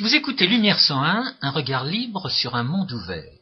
[0.00, 3.38] Vous écoutez Lumière 101, un regard libre sur un monde ouvert.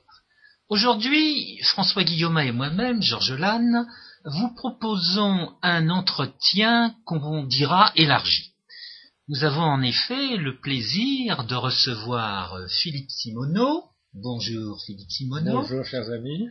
[0.68, 3.86] Aujourd'hui, François Guillaume et moi-même, Georges Lannes,
[4.24, 8.50] vous proposons un entretien qu'on dira élargi.
[9.28, 13.84] Nous avons en effet le plaisir de recevoir Philippe Simoneau.
[14.14, 15.60] Bonjour Philippe Simoneau.
[15.60, 16.48] Bonjour chers amis.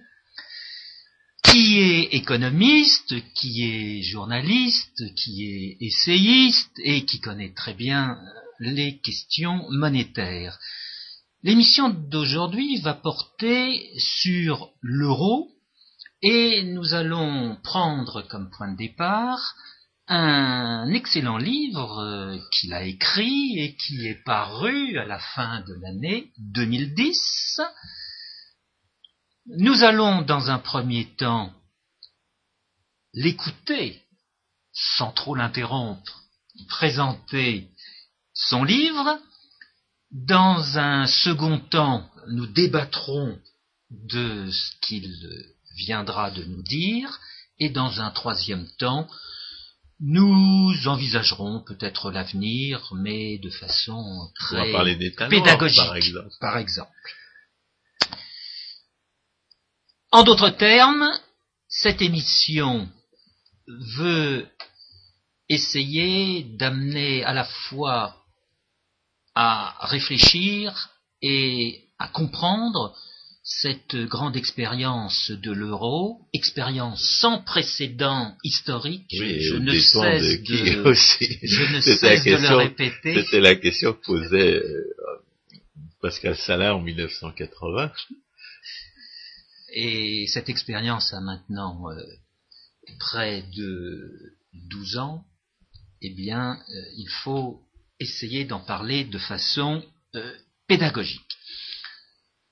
[1.43, 8.17] Qui est économiste, qui est journaliste, qui est essayiste et qui connaît très bien
[8.59, 10.59] les questions monétaires.
[11.43, 15.51] L'émission d'aujourd'hui va porter sur l'euro
[16.21, 19.55] et nous allons prendre comme point de départ
[20.07, 25.73] un excellent livre euh, qu'il a écrit et qui est paru à la fin de
[25.81, 27.61] l'année 2010.
[29.57, 31.53] Nous allons dans un premier temps
[33.13, 34.01] l'écouter
[34.71, 36.23] sans trop l'interrompre,
[36.69, 37.69] présenter
[38.37, 39.19] son livre.
[40.11, 43.37] Dans un second temps, nous débattrons
[43.89, 45.11] de ce qu'il
[45.75, 47.19] viendra de nous dire.
[47.59, 49.07] Et dans un troisième temps,
[49.99, 54.71] nous envisagerons peut-être l'avenir, mais de façon très
[55.29, 56.35] pédagogique, par exemple.
[56.39, 56.91] par exemple.
[60.11, 61.11] En d'autres termes,
[61.67, 62.89] cette émission
[63.67, 64.47] veut
[65.49, 68.23] essayer d'amener à la fois
[69.39, 70.89] à réfléchir
[71.21, 72.95] et à comprendre
[73.43, 81.37] cette grande expérience de l'euro, expérience sans précédent historique, je, ne cesse de, aussi.
[81.43, 83.23] je ne cesse de le répéter.
[83.23, 84.95] C'était la question que posait euh,
[86.01, 87.91] Pascal Salah en 1980.
[89.75, 92.01] Et cette expérience a maintenant euh,
[92.97, 94.33] près de
[94.71, 95.23] 12 ans.
[96.01, 97.66] Eh bien, euh, il faut
[97.99, 99.83] essayer d'en parler de façon
[100.15, 100.33] euh,
[100.67, 101.37] pédagogique.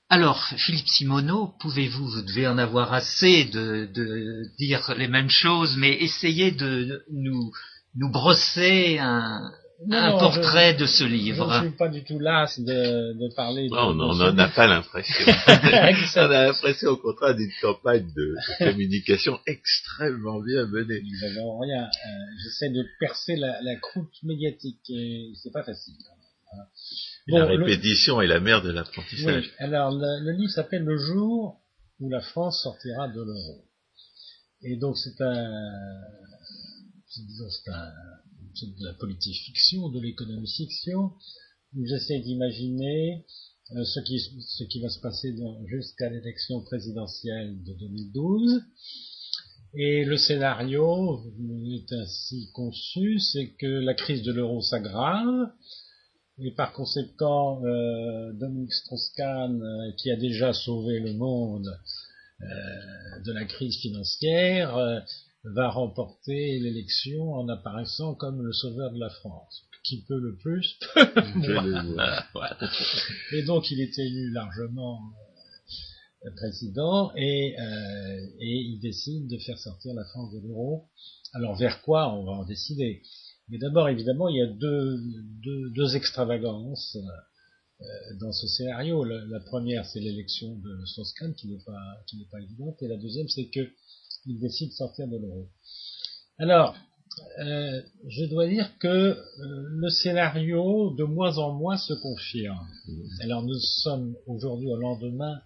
[0.08, 3.90] Alors, Philippe Simoneau, pouvez-vous, vous devez en avoir assez de,
[4.56, 7.50] dire les mêmes choses, mais essayez de nous,
[7.96, 9.50] nous brosser un,
[10.18, 11.50] portrait de ce livre.
[11.52, 13.68] Je ne suis pas du tout las de, de parler.
[13.70, 15.26] on n'en a pas l'impression.
[15.46, 21.02] on a l'impression au contraire d'une campagne de, communication extrêmement bien menée.
[21.02, 21.84] rien.
[21.84, 22.08] Euh,
[22.42, 25.94] j'essaie de percer la, la croûte médiatique et c'est pas facile.
[27.28, 29.52] Bon, la répétition est la mère de l'apprentissage.
[29.58, 31.60] alors, le, livre s'appelle Le jour
[31.98, 33.64] où la France sortira de l'euro.
[34.62, 36.00] Et donc, c'est un,
[37.08, 37.92] c'est un,
[38.64, 41.12] de la politique fiction, de l'économie fiction,
[41.84, 43.24] j'essaie d'imaginer
[43.74, 44.00] euh, ce,
[44.64, 45.34] qui, va se passer
[45.66, 48.62] jusqu'à l'élection présidentielle de 2012.
[49.74, 51.20] Et le scénario
[51.74, 55.50] est ainsi conçu, c'est que la crise de l'euro s'aggrave,
[56.38, 61.68] et par conséquent, euh, Dominique Strauss-Kahn, euh, qui a déjà sauvé le monde
[63.24, 64.76] de la crise financière,
[65.54, 69.62] va remporter l'élection en apparaissant comme le sauveur de la France.
[69.84, 70.78] Qui peut le plus
[73.32, 75.00] Et donc il est élu largement
[76.34, 77.54] président et,
[78.40, 80.88] et il décide de faire sortir la France de l'euro.
[81.34, 83.02] Alors vers quoi on va en décider?
[83.48, 84.98] Mais d'abord, évidemment, il y a deux,
[85.42, 86.96] deux, deux extravagances
[87.80, 87.84] euh,
[88.18, 89.04] dans ce scénario.
[89.04, 92.88] La, la première, c'est l'élection de Strauss-Kahn, qui n'est pas, qui n'est pas évidente, et
[92.88, 93.70] la deuxième, c'est que
[94.26, 95.48] il décide de sortir de l'euro.
[96.38, 96.76] Alors,
[97.38, 102.68] euh, je dois dire que euh, le scénario, de moins en moins, se confirme.
[103.20, 105.40] Alors, nous sommes aujourd'hui au lendemain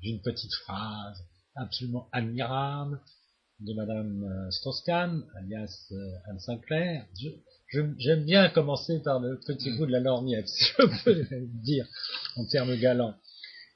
[0.00, 1.18] d'une petite phrase
[1.56, 3.00] absolument admirable
[3.60, 7.06] de Madame euh, Strauss-Kahn, alias euh, Anne Sinclair.
[7.98, 11.26] J'aime bien commencer par le petit bout de la lorgnette, si je peux
[11.62, 11.86] dire
[12.36, 13.14] en termes galants.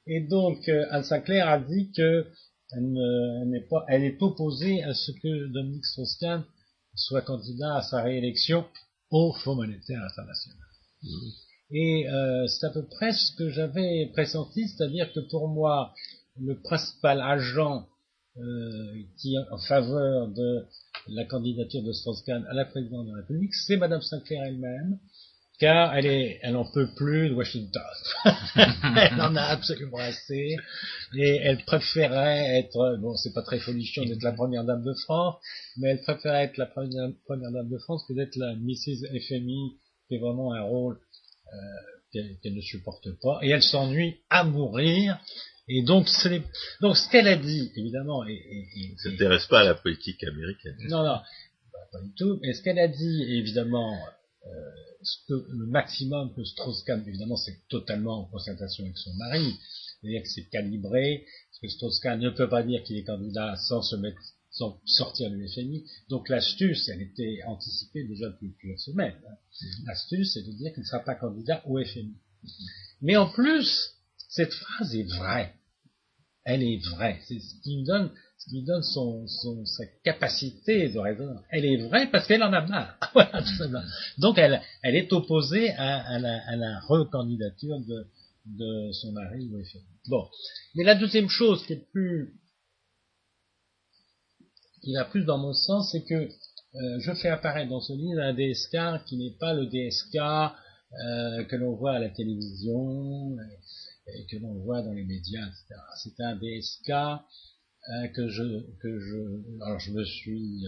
[0.05, 2.27] Et donc, euh, Anne Sinclair a dit que
[2.73, 6.43] elle, n'est pas, elle est opposée à ce que Dominique Strauss-Kahn
[6.95, 8.65] soit candidat à sa réélection
[9.09, 10.57] au Fonds monétaire international.
[11.03, 11.07] Mmh.
[11.73, 15.93] Et euh, c'est à peu près ce que j'avais pressenti, c'est-à-dire que pour moi,
[16.39, 17.87] le principal agent
[18.37, 20.65] euh, qui en faveur de
[21.09, 24.99] la candidature de Strauss-Kahn à la présidence de la République, c'est Madame Sinclair elle-même,
[25.61, 27.83] car elle est, elle en peut plus de Washington.
[28.25, 30.55] elle en a absolument assez,
[31.15, 35.35] et elle préférait être, bon, c'est pas très folichon d'être la première dame de France,
[35.77, 39.05] mais elle préférait être la première, première dame de France que d'être la Mrs.
[39.27, 39.77] FMI,
[40.07, 40.99] qui est vraiment un rôle
[41.53, 45.19] euh, qu'elle ne supporte pas, et elle s'ennuie à mourir,
[45.67, 46.07] et donc,
[46.81, 50.75] donc ce qu'elle a dit, évidemment, et, et, ne s'intéresse pas à la politique américaine.
[50.89, 51.19] Non, non,
[51.91, 52.39] pas du tout.
[52.41, 53.95] Mais ce qu'elle a dit, évidemment,
[55.29, 59.53] le maximum que Strauss-Kahn, évidemment, c'est totalement en concertation avec son mari,
[60.01, 63.81] c'est-à-dire que c'est calibré, parce que Strauss-Kahn ne peut pas dire qu'il est candidat sans
[63.81, 64.21] se mettre
[64.51, 65.85] sans sortir du FMI.
[66.09, 69.15] Donc l'astuce, elle était anticipée déjà depuis plusieurs semaines.
[69.25, 69.33] Hein.
[69.33, 69.85] Mm-hmm.
[69.87, 72.17] L'astuce, c'est de dire qu'il ne sera pas candidat au FMI.
[73.01, 73.95] Mais en plus,
[74.27, 75.55] cette phrase est vraie.
[76.43, 77.19] Elle est vraie.
[77.27, 78.11] C'est ce qui me donne,
[78.41, 81.35] ce qui donne son, son, sa capacité de raison.
[81.51, 82.97] Elle est vraie parce qu'elle en a marre.
[84.17, 88.07] Donc elle, elle est opposée à, à, la, à la recandidature de,
[88.45, 89.47] de son mari.
[90.07, 90.27] Bon.
[90.75, 92.33] Mais la deuxième chose qui est plus
[94.81, 98.19] qui va plus dans mon sens, c'est que euh, je fais apparaître dans ce livre
[98.21, 103.37] un DSK qui n'est pas le DSK euh, que l'on voit à la télévision
[104.07, 105.79] et, que l'on voit dans les médias, etc.
[106.01, 106.91] C'est un DSK
[107.89, 108.43] euh, que je
[108.81, 110.63] que je alors je me suis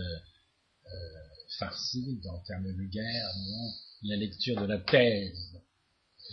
[1.60, 3.30] farci en termes vulgaires
[4.04, 5.54] la lecture de la thèse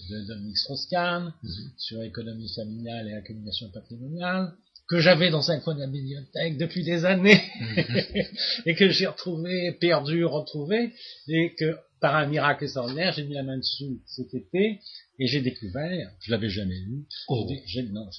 [0.08, 1.72] de Dominique Strauss-Kahn mm-hmm.
[1.76, 4.54] sur l'économie familiale et l'accumulation patrimoniale
[4.90, 7.84] que j'avais dans un coin de la bibliothèque depuis des années mhm.
[8.66, 10.92] et que j'ai retrouvé, perdu, retrouvé,
[11.28, 14.80] et que par un miracle extraordinaire, j'ai mis la main dessus cet été
[15.18, 17.48] et j'ai découvert, je l'avais jamais lu, oh.
[17.92, 18.10] non,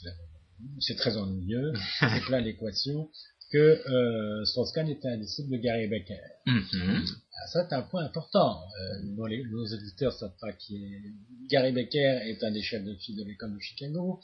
[0.79, 3.09] c'est très ennuyeux, c'est plein d'équations,
[3.51, 6.21] que euh, Strauss-Kahn était un disciple de Gary Becker.
[6.45, 7.05] Mhm.
[7.33, 8.61] Ah, ça, c'est un point important.
[8.79, 11.01] Euh, les, nos éditeurs savent pas qui est...
[11.49, 14.21] Gary Becker est un des chefs de file de l'école de Chicago.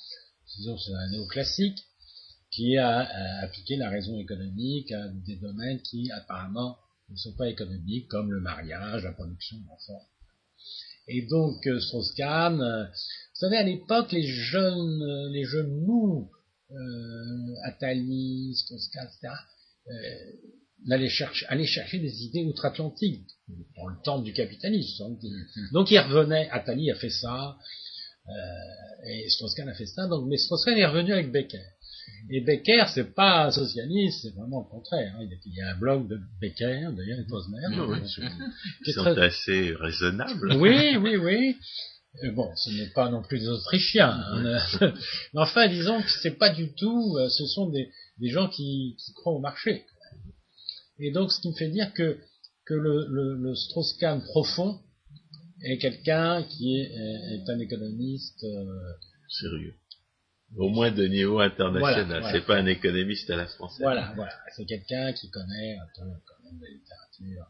[0.56, 1.84] Disons, c'est un néoclassique
[2.52, 3.00] qui a,
[3.44, 6.78] appliqué la raison économique à des domaines qui apparemment
[7.10, 10.08] ne sont pas économiques, comme le mariage, la production d'enfants.
[11.08, 12.86] Et donc euh, Strauss-Kahn, euh,
[13.40, 16.30] savez, à l'époque, les jeunes, euh, les jeunes mous,
[16.72, 16.76] euh,
[17.64, 19.34] Attali, Strauss-Kahn, etc.,
[19.90, 23.28] euh, allaient, chercher, allaient chercher des idées outre-Atlantique,
[23.78, 25.04] dans le temps du capitalisme.
[25.04, 25.18] Hein.
[25.72, 27.58] Donc ils revenaient, Attali a fait ça,
[29.08, 31.64] et Strauss-Kahn a fait ça, donc, mais Strauss-Kahn est revenu avec Becker.
[32.30, 35.14] Et Becker, c'est pas un socialiste, c'est vraiment le contraire.
[35.18, 35.28] Hein.
[35.46, 37.60] Il y a un blog de Becker, d'ailleurs, et Posner.
[38.84, 40.54] Qui sont assez raisonnables.
[40.58, 41.56] Oui, oui, oui.
[42.34, 44.10] Bon, ce n'est pas non plus des Autrichiens.
[44.10, 44.60] Hein.
[45.34, 48.96] Mais enfin, disons que c'est pas du tout, euh, ce sont des, des gens qui,
[49.00, 49.86] qui, croient au marché.
[51.00, 52.18] Et donc, ce qui me fait dire que,
[52.66, 54.80] que le, le, le Strauss-Kahn profond
[55.62, 58.94] est quelqu'un qui est, est, un économiste euh,
[59.30, 59.76] sérieux.
[60.56, 62.24] Au moins de niveau international.
[62.32, 63.82] c'est pas un économiste à la française.
[63.82, 64.32] Voilà, voilà.
[64.56, 67.48] C'est quelqu'un qui connaît un peu quand même la littérature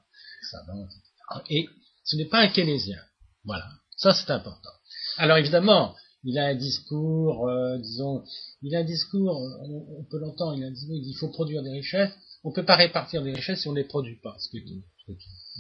[0.50, 1.44] savante, etc.
[1.52, 1.70] Et
[2.04, 3.00] ce n'est pas un keynésien.
[3.44, 3.70] Voilà.
[3.98, 4.70] Ça, c'est important.
[5.18, 8.24] Alors, évidemment, il a un discours, euh, disons,
[8.62, 11.64] il a un discours, on, peut l'entendre, il a un discours, il dit, faut produire
[11.64, 12.12] des richesses.
[12.44, 14.36] On ne peut pas répartir des richesses si on ne les produit pas.
[14.40, 15.12] Ce que, ce que,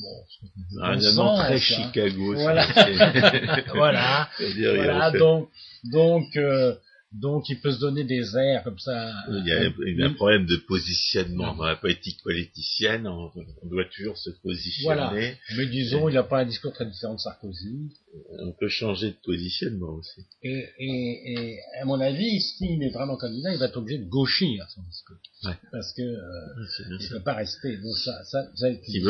[0.01, 2.33] bon, ce un sens, très Chicago.
[2.35, 2.67] Voilà.
[3.73, 4.29] voilà.
[4.39, 5.11] voilà.
[5.11, 5.49] Donc,
[5.85, 6.75] donc, euh,
[7.13, 9.13] donc il peut se donner des airs comme ça.
[9.29, 11.55] Il y a, il y a un problème de positionnement.
[11.55, 13.31] Dans la politique politicienne, on,
[13.63, 14.95] doit toujours se positionner.
[14.95, 15.13] Voilà.
[15.55, 17.93] Mais disons, il n'a pas un discours très différent de Sarkozy.
[18.39, 20.25] On peut changer de positionnement aussi.
[20.43, 24.09] Et, et, et à mon avis, s'il est vraiment candidat, il va être obligé de
[24.09, 25.17] gauchir son discours.
[25.45, 25.55] Ouais.
[25.71, 27.77] Parce que euh, il ne peut pas rester.
[27.77, 29.03] Donc ça, ça, ça S'il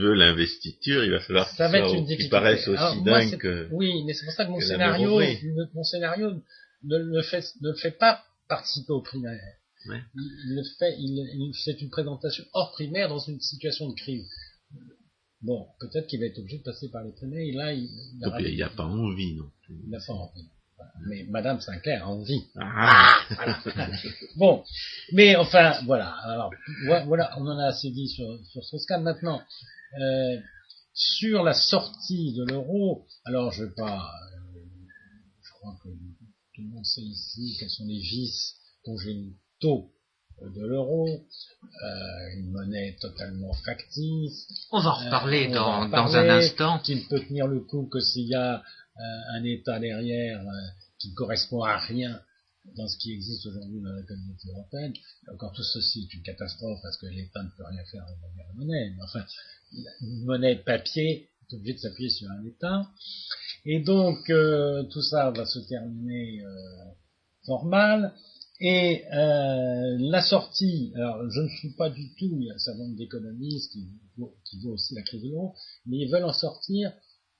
[0.00, 3.68] veut l'investiture, il va falloir ça va être une qu'il paraisse aussi dingue que...
[3.72, 5.20] Oui, mais c'est pour ça que mon scénario,
[5.74, 6.42] mon scénario
[6.84, 9.40] ne le fait, ne fait pas participer au primaire.
[9.86, 14.28] Il, le fait, il, fait une présentation hors primaire dans une situation de crise.
[15.40, 17.88] Bon, peut-être qu'il va être obligé de passer par les primaires, et là, il
[18.58, 20.50] n'a pas envie, non Il n'a pas envie.
[21.06, 22.44] Mais Madame Sinclair a envie.
[22.56, 23.20] Ah.
[24.36, 24.64] bon,
[25.12, 26.10] mais enfin, voilà.
[26.24, 26.50] Alors,
[27.06, 29.42] voilà, on en a assez dit sur, sur ce Maintenant,
[29.98, 30.38] euh,
[30.92, 34.10] sur la sortie de l'euro, alors je vais pas,
[34.54, 34.58] euh,
[35.42, 35.88] je crois que
[36.60, 39.92] tout le monde sait ici quels sont les vices congénitaux
[40.42, 44.46] de l'euro, euh, une monnaie totalement factice.
[44.72, 46.78] On va en reparler euh, dans, dans, un instant.
[46.78, 49.02] Qui ne peut tenir le coup que s'il y a euh,
[49.34, 50.42] un État derrière
[50.98, 52.20] qui ne correspond à rien
[52.76, 54.94] dans ce qui existe aujourd'hui dans la communauté européenne.
[55.32, 58.52] Encore tout ceci est une catastrophe parce que l'État ne peut rien faire avec la
[58.54, 58.94] monnaie.
[58.96, 59.24] Mais enfin,
[60.00, 62.88] une monnaie papier est obligée de s'appuyer sur un État.
[63.66, 66.90] Et donc euh, tout ça va se terminer euh,
[67.44, 68.14] formal.
[68.60, 72.58] Et euh, la sortie, alors je ne suis pas du tout, il y a un
[72.58, 73.88] certain nombre d'économistes qui,
[74.44, 75.54] qui voient aussi la crise de l'euro,
[75.86, 76.92] mais ils veulent en sortir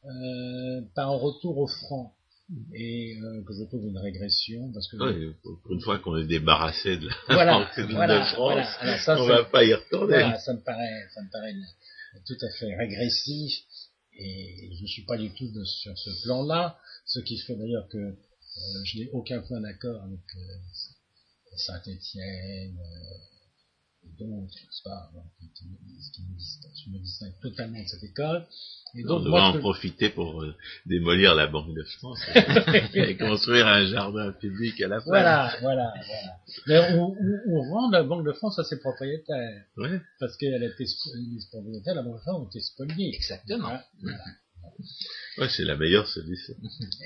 [0.06, 2.14] euh, par un retour au franc.
[2.74, 4.96] Et euh, que je trouve une régression parce que
[5.42, 8.66] pour une fois qu'on est débarrassé de la voilà, banque de France,
[9.06, 10.34] on va pas y retourner.
[10.44, 11.54] ça me paraît, ça me paraît
[12.26, 13.52] tout à fait régressif
[14.20, 17.98] et, je ne suis pas du tout sur ce plan-là, ce qui fait d'ailleurs que
[17.98, 23.39] euh, je n'ai aucun point d'accord avec euh, Saint-Étienne euh,
[24.04, 24.54] et d'autres,
[24.84, 25.10] pas,
[26.74, 28.46] qui, me distingue totalement de cette école.
[28.94, 30.44] Et donc, on devrait en profiter pour
[30.86, 32.20] démolir la Banque de France
[32.94, 35.06] et construire un jardin public à la fin.
[35.06, 36.36] Voilà, voilà, voilà.
[36.66, 39.64] Mais on, rend la Banque de France à ses propriétaires.
[39.76, 40.00] Ouais.
[40.18, 40.84] Parce qu'elle a été
[41.50, 43.14] propriétaire, la Banque de France a été spoliée.
[43.14, 43.78] Exactement.
[44.00, 44.24] Voilà.
[45.38, 46.54] Ouais, c'est la meilleure solution.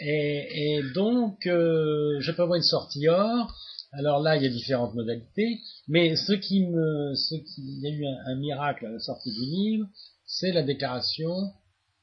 [0.01, 3.55] Et, et donc, euh, je peux voir une sortie hors.
[3.97, 7.87] Alors là, il y a différentes modalités, mais ce qui me, ce qui, il y
[7.87, 9.89] a eu un, miracle à la sortie du livre,
[10.27, 11.53] c'est la déclaration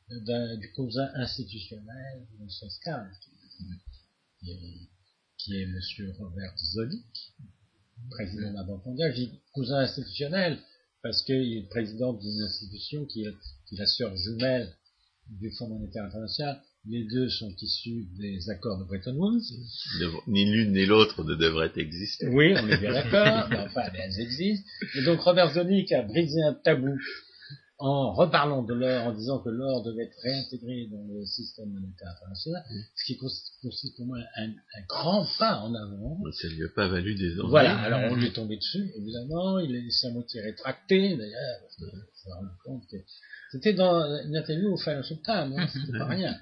[0.10, 3.06] du cousin institutionnel de Soscan,
[4.42, 4.90] qui,
[5.38, 7.34] qui est, Monsieur Robert Zolik,
[8.10, 9.12] président de la Banque mondiale.
[9.12, 10.60] Je dis cousin institutionnel
[11.02, 14.74] parce qu'il est président d'une institution est, qui est la sœur jumelle
[15.28, 16.62] du Fonds monétaire international.
[16.88, 19.44] Les deux sont issus des accords de Bretton Woods.
[20.28, 22.28] Ni l'une ni l'autre ne devraient exister.
[22.28, 24.68] Oui, on est bien d'accord, mais enfin, elles existent.
[24.96, 26.98] Et donc Robert Zonik a brisé un tabou
[27.82, 32.10] en reparlant de l'or, en disant que l'or devait être réintégré dans le système monétaire
[32.16, 32.64] international,
[32.96, 34.50] ce qui constitue pour moi un,
[34.88, 36.20] grand pas en avant.
[36.32, 37.50] Ça ne lui a pas valu des ennuis.
[37.50, 41.76] Voilà, alors on lui est tombé dessus, évidemment, il s'est à moitié rétracté, d'ailleurs, parce
[41.78, 42.98] s'est rendu compte que
[43.52, 46.40] c'était dans une interview au Financial Times, hein, c'était pas rien,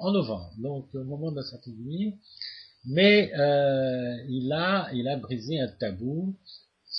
[0.00, 2.16] en novembre, donc au moment de la sortie du livre.
[2.84, 6.36] Mais euh, il a, il a brisé un tabou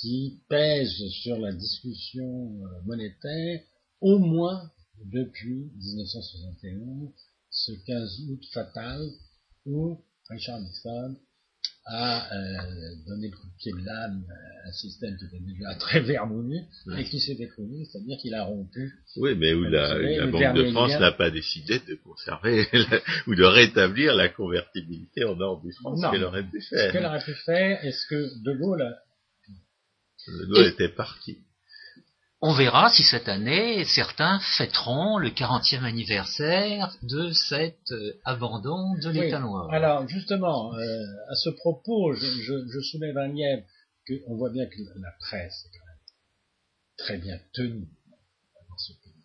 [0.00, 2.24] qui pèse sur la discussion
[2.64, 3.60] euh, monétaire
[4.00, 4.70] au moins
[5.04, 7.12] depuis 1961,
[7.50, 9.10] ce 15 août fatal
[9.66, 11.16] où Richard Nixon
[11.86, 12.58] a euh,
[13.06, 14.24] donné le coup de pied de l'âme
[14.64, 16.60] à un système qui était déjà très vermoulu
[16.96, 18.92] et qui s'est déconnu, c'est-à-dire qu'il a rompu.
[19.16, 22.66] Oui, mais où la, la Banque de France n'a pas décidé de conserver
[23.26, 26.88] ou de rétablir la convertibilité en or du franc, ce qu'elle aurait pu faire.
[26.88, 28.94] Ce qu'elle aurait pu faire, est-ce que De Gaulle...
[30.26, 31.38] De Gaulle était parti.
[32.46, 39.08] On verra si cette année, certains fêteront le 40e anniversaire de cet euh, abandon de
[39.08, 39.72] l'État noir.
[39.72, 43.62] Alors, justement, euh, à ce propos, je, soulève un lien
[44.06, 46.02] qu'on voit bien que la presse est quand même
[46.98, 47.88] très bien tenue
[48.68, 49.24] dans ce pays.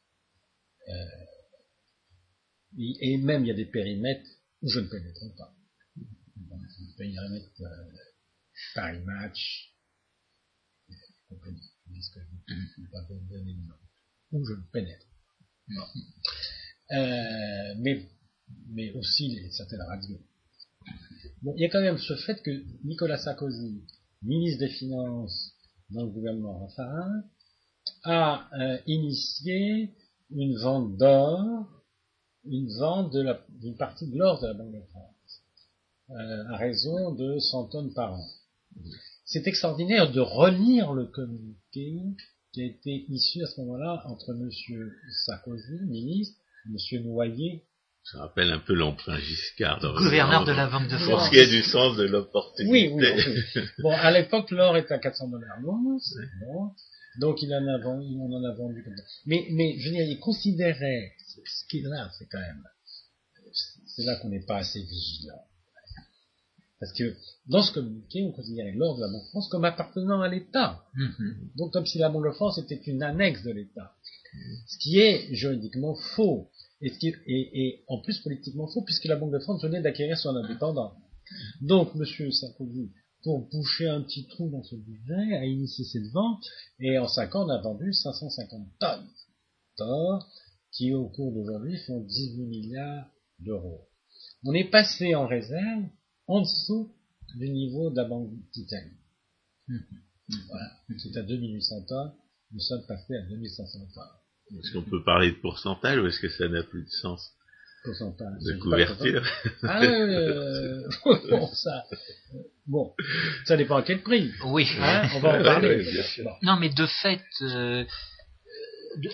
[0.87, 1.03] Euh,
[3.01, 4.29] et même, il y a des périmètres
[4.61, 5.53] où je ne pénétrerai pas.
[8.75, 9.73] Paris Match,
[11.27, 11.69] compagnie
[12.47, 13.75] que je ne pas donner le nom,
[14.31, 15.05] où je le pénètre.
[16.91, 18.09] Euh, mais,
[18.69, 20.19] mais aussi les, certaines radios.
[21.41, 23.83] Bon, il y a quand même ce fait que Nicolas Sarkozy,
[24.23, 25.53] ministre des Finances
[25.91, 27.23] dans le gouvernement Raffarin,
[28.03, 29.93] a euh, initié
[30.31, 31.67] une vente d'or,
[32.45, 33.15] une vente
[33.49, 35.43] d'une partie de l'or de la Banque de France,
[36.09, 38.27] euh, à raison de 100 tonnes par an.
[39.25, 44.49] C'est extraordinaire de relire le communiqué qui a été issu à ce moment-là entre M.
[45.25, 47.03] Sarkozy, ministre, M.
[47.03, 47.63] Noyer.
[48.03, 49.79] Ça rappelle un peu l'emprunt Giscard.
[49.97, 51.09] Gouverneur de la Banque de France.
[51.09, 52.89] Pour ce qui est du sens de l'opportunité.
[52.91, 56.15] Oui, oui, Bon, à l'époque, l'or était à 400 dollars l'once.
[57.19, 59.03] Donc, il en, a vendu, il en a vendu comme ça.
[59.25, 61.13] Mais, mais, je veux dire, il considérait,
[61.45, 62.63] ce qui est là, c'est quand même,
[63.85, 65.43] c'est là qu'on n'est pas assez vigilant.
[66.79, 67.15] Parce que
[67.47, 70.85] dans ce communiqué, on considérait l'or de la Banque de France comme appartenant à l'État.
[70.95, 71.57] Mm-hmm.
[71.57, 73.93] Donc comme si la Banque de France était une annexe de l'État.
[74.67, 76.49] Ce qui est juridiquement faux.
[76.81, 80.17] Et, ce qui est, en plus politiquement faux, puisque la Banque de France venait d'acquérir
[80.17, 80.93] son indépendance.
[81.61, 82.31] Donc M.
[82.31, 82.91] Sarkozy,
[83.23, 86.45] pour boucher un petit trou dans ce budget, a initié cette vente,
[86.79, 89.09] et en 5 ans, on a vendu 550 tonnes
[89.77, 90.25] d'or,
[90.71, 93.09] qui au cours d'aujourd'hui font 18 milliards
[93.39, 93.81] d'euros.
[94.45, 95.83] On est passé en réserve
[96.29, 96.93] en dessous
[97.35, 98.97] du niveau de la Banque d'Italie.
[100.47, 100.69] Voilà.
[100.99, 102.11] C'est à 2800 tonnes.
[102.51, 104.59] Nous sommes passés à 2500 tonnes.
[104.59, 107.31] Est-ce qu'on peut parler de pourcentage ou est-ce que ça n'a plus de sens
[107.83, 108.43] Pourcentage.
[108.43, 109.23] De couverture.
[109.63, 110.87] Ah, euh,
[111.31, 111.85] bon, ça,
[112.67, 112.93] bon,
[113.45, 114.31] ça dépend à quel prix.
[114.45, 114.67] Oui.
[114.79, 115.83] Hein, on va en parler.
[116.43, 117.85] Non, mais de fait, euh,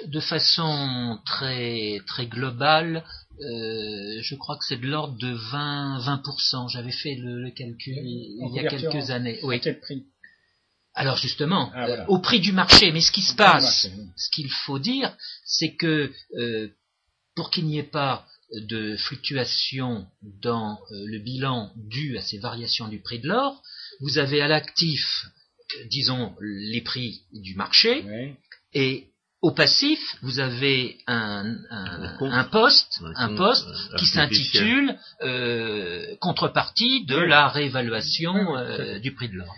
[0.07, 3.03] de, façon très très globale,
[3.41, 6.69] euh, je crois que c'est de l'ordre de 20 20%.
[6.71, 9.39] J'avais fait le, calcul il y a quelques années.
[9.43, 9.55] Oui.
[9.55, 10.05] À quel prix?
[10.93, 12.91] Alors justement, ah, euh, au prix du marché.
[12.91, 15.15] Mais ce qui se passe, ce qu'il faut dire,
[15.45, 16.69] c'est que euh,
[17.35, 23.01] pour qu'il n'y ait pas de fluctuation dans le bilan dû à ces variations du
[23.01, 23.61] prix de l'or,
[23.99, 25.25] vous avez à l'actif,
[25.89, 28.05] disons, les prix du marché,
[28.73, 29.09] et
[29.45, 31.43] au passif, vous avez un,
[32.51, 33.67] poste, un poste
[33.99, 39.55] qui s'intitule euh, contrepartie de la réévaluation euh, du prix de l'or.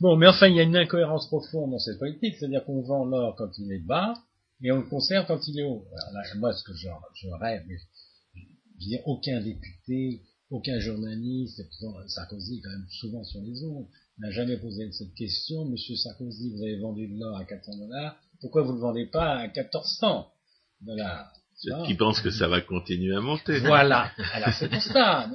[0.00, 3.06] Bon, mais enfin, il y a une incohérence profonde dans cette politique, c'est-à-dire qu'on vend
[3.06, 4.12] l'or quand il est bas
[4.62, 5.86] et on le conserve quand il est haut.
[6.36, 7.62] moi, ce que je, je rêve,
[8.34, 10.20] je veux aucun député,
[10.50, 11.62] aucun journaliste,
[12.08, 13.86] Sarkozy quand même souvent sur les ondes,
[14.18, 15.64] n'a jamais posé cette question.
[15.64, 19.06] Monsieur Sarkozy, vous avez vendu de l'or à 400 dollars, pourquoi vous ne le vendez
[19.06, 20.26] pas à 1400
[20.82, 21.32] dollars
[21.86, 23.60] qui pense que ça va continuer à monter.
[23.60, 24.10] Voilà.
[24.32, 25.30] Alors c'est pour ça.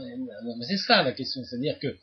[0.68, 1.42] c'est ça la question.
[1.44, 1.98] C'est-à-dire que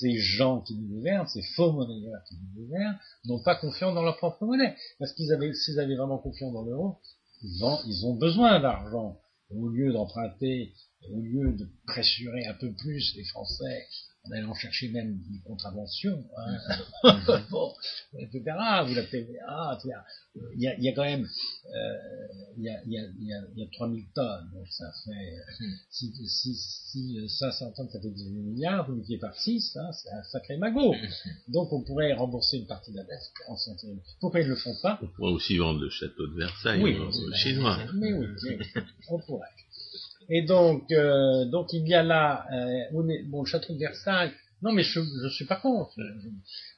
[0.00, 4.02] ces gens qui nous gouvernent, ces faux monnayeurs qui nous gouvernent, n'ont pas confiance dans
[4.02, 4.76] leur propre monnaie.
[4.98, 6.98] Parce qu'ils avaient, s'ils avaient vraiment confiance dans l'euro,
[7.42, 9.18] ils ont besoin d'argent.
[9.50, 10.74] Au lieu d'emprunter,
[11.10, 13.86] au lieu de pressurer un peu plus les Français
[14.28, 17.42] en allant chercher même des contraventions, hein.
[17.50, 17.72] bon,
[18.18, 18.42] etc.
[18.86, 19.78] Vous la TVA,
[20.54, 21.96] il y a, il y a quand même, euh,
[22.56, 26.12] il, y a, il, y a, il, y a, 3000 tonnes, donc ça fait, si,
[26.26, 30.22] si, si 500 tonnes, ça fait 18 milliards, vous multipliez par 6, hein, c'est un
[30.24, 30.94] sacré magot.
[31.48, 33.18] Donc on pourrait rembourser une partie de la dette
[33.48, 33.86] en santé.
[34.20, 34.98] Pourquoi ils ne le font pas?
[35.02, 37.78] On pourrait aussi vendre le château de Versailles aux, Chinois.
[37.94, 38.26] Mais oui,
[39.08, 39.48] on pourrait.
[40.28, 44.32] Et donc, euh, donc il y a là, euh, bon, le château de Versailles.
[44.60, 45.92] Non, mais je, je suis pas contre.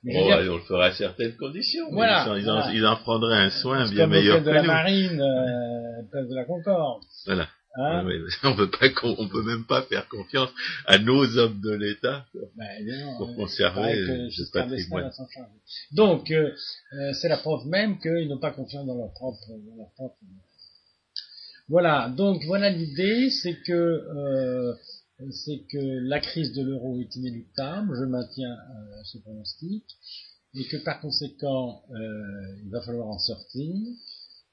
[0.04, 1.90] Mais oh, on le fera à certaines conditions.
[1.92, 2.26] Voilà.
[2.37, 6.28] Ils, en, ils, en, prendraient un soin bien meilleur que de la marine, euh, place
[6.28, 7.02] de la Concorde.
[7.25, 7.49] Voilà.
[7.76, 8.04] Hein
[8.45, 10.50] on peut pas, on peut même pas faire confiance
[10.87, 12.26] à nos hommes de l'État
[12.57, 15.11] ben, pour conserver ce patrimoine.
[15.92, 16.52] Donc, euh,
[16.95, 20.16] euh, c'est la preuve même qu'ils n'ont pas confiance dans leur propre, dans leur propre
[21.71, 24.75] voilà, donc voilà l'idée, c'est que euh,
[25.31, 29.85] c'est que la crise de l'euro est inéluctable, je maintiens euh, ce pronostic,
[30.57, 33.73] et que par conséquent euh, il va falloir en sortir.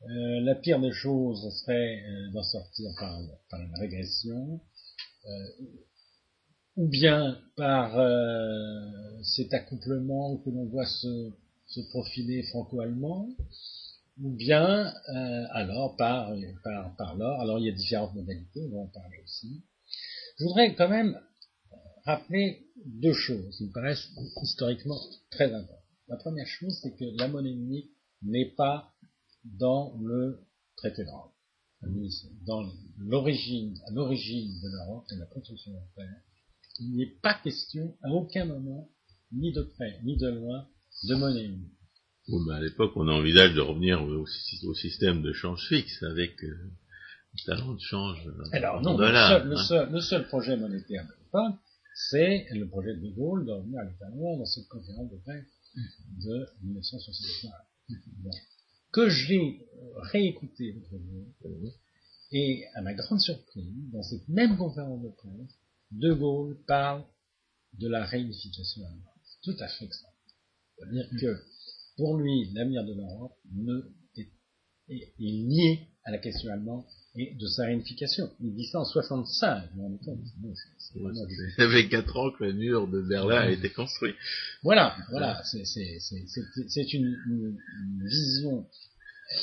[0.07, 2.03] la pire des choses serait
[2.33, 4.61] d'en sortir par, par une régression,
[6.75, 7.97] ou bien par
[9.23, 11.31] cet accouplement que l'on voit se,
[11.65, 13.27] se profiler franco-allemand,
[14.21, 17.39] ou bien euh, alors par, par, par l'or.
[17.41, 19.63] Alors il y a différentes modalités, on va en parler aussi.
[20.39, 21.19] Je voudrais quand même
[22.05, 24.09] rappeler deux choses qui me paraissent
[24.41, 24.99] historiquement
[25.31, 25.83] très importantes.
[26.07, 28.93] La première chose, c'est que la monnaie unique n'est pas
[29.43, 31.31] dans le traité de Rome.
[32.45, 32.63] Dans
[32.97, 36.23] l'origine, à l'origine de l'Europe et de la construction européenne,
[36.79, 38.89] il n'est pas question à aucun moment,
[39.31, 40.67] ni de près, ni de loin,
[41.03, 41.76] de monnaie unique.
[42.29, 44.25] Oui, mais à l'époque, on envisage de revenir au,
[44.75, 46.71] système de change fixe avec euh,
[47.33, 48.19] le talent de change.
[48.51, 49.43] Alors non, hein.
[49.45, 51.55] le, seul, projet monétaire de l'époque,
[52.09, 55.45] c'est le projet de De Gaulle de revenir à l'état dans cette conférence de paix
[56.25, 57.51] de 1965.
[58.91, 59.65] Que j'ai
[60.11, 60.75] réécouté
[62.31, 65.55] et à ma grande surprise, dans cette même conférence de presse,
[65.91, 67.05] De Gaulle parle
[67.73, 69.03] de la réunification allemande.
[69.43, 70.17] Tout à fait extraordinaire.
[70.77, 71.43] C'est-à-dire que
[71.97, 73.33] pour lui, l'avenir de l'Europe
[74.15, 74.29] est,
[74.89, 78.29] est, lié à la question allemande et de sa réunification.
[78.39, 79.63] Il dit ça en 65.
[81.57, 84.13] Ça fait quatre ans que le mur de Berlin a été construit.
[84.63, 85.41] Voilà, voilà.
[85.43, 87.57] C'est une, une,
[88.05, 88.67] vision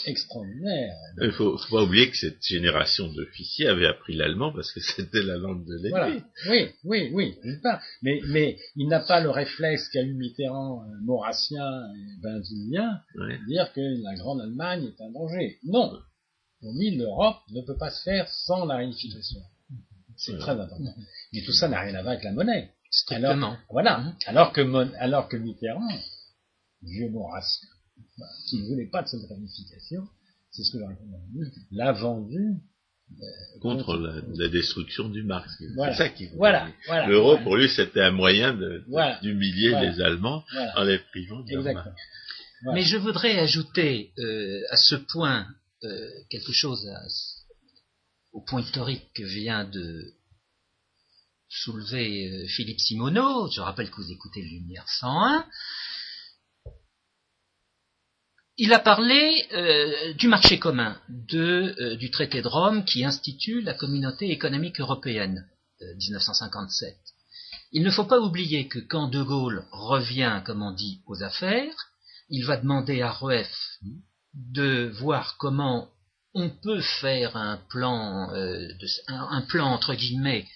[0.07, 0.95] extraordinaire.
[1.21, 5.23] Il faut, faut pas oublier que cette génération d'officiers avait appris l'allemand parce que c'était
[5.23, 6.23] la langue de l'ennemi.
[6.49, 7.35] Oui, oui, oui,
[8.03, 13.47] Mais, mais il n'a pas le réflexe qu'a eu Mitterrand, euh, Maurassien et Bindilien, de
[13.47, 15.59] dire que la grande Allemagne est un danger.
[15.65, 15.93] Non.
[16.61, 19.41] Pour lui, l'Europe ne peut pas se faire sans la réunification.
[20.17, 20.95] C'est très important.
[21.33, 22.71] Mais tout ça n'a rien à voir avec la monnaie.
[22.91, 23.57] Strictement.
[23.71, 24.15] voilà.
[24.27, 24.61] Alors que,
[24.99, 25.89] alors que Mitterrand,
[26.83, 27.69] vieux Maurassien,
[28.49, 30.09] qui ne voulait pas de cette ramification,
[30.51, 31.09] c'est ce que je raconte
[31.73, 32.61] l'a vendu
[33.13, 35.53] euh, contre, la, destruction du marx.
[35.59, 36.69] C'est ça qui voilà,
[37.07, 38.55] L'euro pour lui c'était un moyen
[39.23, 40.45] d'humilier les Allemands
[40.77, 41.85] en les privant de leur
[42.73, 45.47] Mais je voudrais ajouter euh, à ce point
[45.83, 46.89] euh, quelque chose
[48.33, 50.13] au point historique que vient de
[51.49, 53.51] soulever Philippe Simoneau.
[53.51, 55.47] Je rappelle que vous écoutez Lumière 101.
[58.57, 63.61] Il a parlé euh, du marché commun, de, euh, du traité de Rome qui institue
[63.63, 65.45] la communauté économique européenne
[65.81, 66.97] de 1957.
[67.73, 71.75] Il ne faut pas oublier que quand De Gaulle revient, comme on dit, aux affaires,
[72.29, 73.79] il va demander à Rueff
[74.35, 75.89] de voir comment
[76.35, 78.69] on peut faire un plan, euh,
[79.09, 80.47] un plan entre guillemets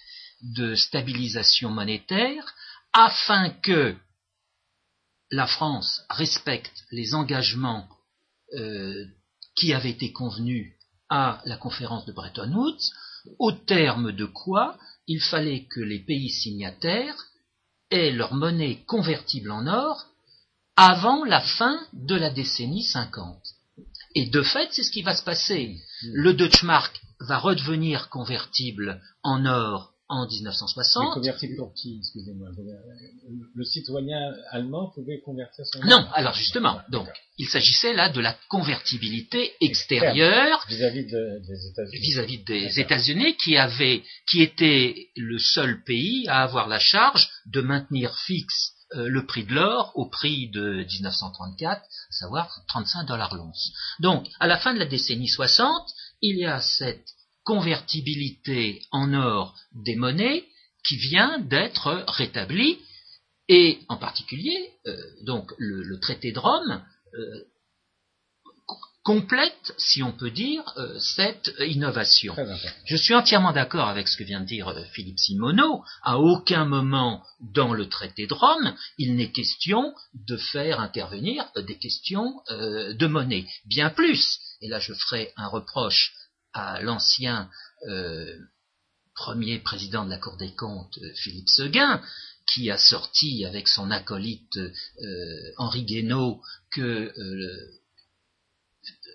[0.43, 2.55] de stabilisation monétaire
[2.93, 3.97] afin que
[5.31, 7.87] la France respecte les engagements
[8.55, 9.05] euh,
[9.57, 10.77] qui avait été convenu
[11.11, 12.93] à la conférence de Bretton Woods,
[13.39, 17.17] au terme de quoi il fallait que les pays signataires
[17.91, 20.07] aient leur monnaie convertible en or
[20.77, 23.43] avant la fin de la décennie 50.
[24.15, 25.77] Et de fait, c'est ce qui va se passer.
[26.03, 31.05] Le Deutschmark va redevenir convertible en or en 1960.
[31.05, 32.49] Mais convertible pour qui Excusez-moi.
[33.55, 38.37] Le citoyen allemand pouvait convertir son Non, alors justement, donc il s'agissait là de la
[38.49, 42.01] convertibilité extérieure vis-à-vis des États-Unis.
[42.01, 47.61] Vis-à-vis des États-Unis qui avait, qui était le seul pays à avoir la charge de
[47.61, 53.35] maintenir fixe euh, le prix de l'or au prix de 1934, à savoir 35 dollars
[53.35, 53.71] l'once.
[54.01, 55.91] Donc, à la fin de la décennie 60,
[56.23, 57.05] il y a cette
[57.49, 60.45] convertibilité en or des monnaies
[60.87, 62.77] qui vient d'être rétablie
[63.49, 66.85] et en particulier euh, donc le, traité de Rome
[67.15, 67.45] euh,
[69.03, 72.37] complète, si on peut dire, euh, cette innovation.
[72.85, 75.83] Je suis entièrement d'accord avec ce que vient de dire Philippe Simoneau.
[76.03, 79.95] À aucun moment dans le traité de Rome, il n'est question
[80.27, 83.47] de faire intervenir des questions de monnaie.
[83.65, 86.13] Bien plus, et là je ferai un reproche
[86.53, 87.51] à l'ancien
[87.89, 88.37] euh,
[89.15, 92.03] premier président de la Cour des comptes, euh, Philippe Seguin,
[92.47, 97.13] qui a sorti avec son acolyte euh, Henri Guénaud que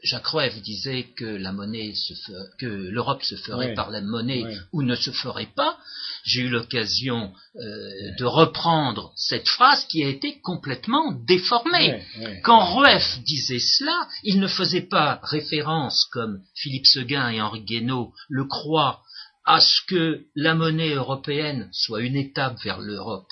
[0.04, 2.14] Jacques Rueff disait que la monnaie se
[2.60, 5.78] que l'Europe se ferait par la monnaie ou ne se ferait pas.
[6.26, 12.04] J'ai eu l'occasion euh, de reprendre cette phrase qui a été complètement déformée.
[12.44, 18.14] Quand Rueff disait cela, il ne faisait pas référence, comme Philippe Seguin et Henri Guénaud
[18.30, 19.02] le croient,
[19.46, 23.28] à ce que la monnaie européenne soit une étape vers l'Europe,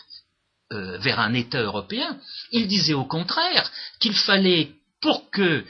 [0.72, 2.18] euh, vers un État européen.
[2.52, 5.66] Il disait au contraire qu'il fallait pour que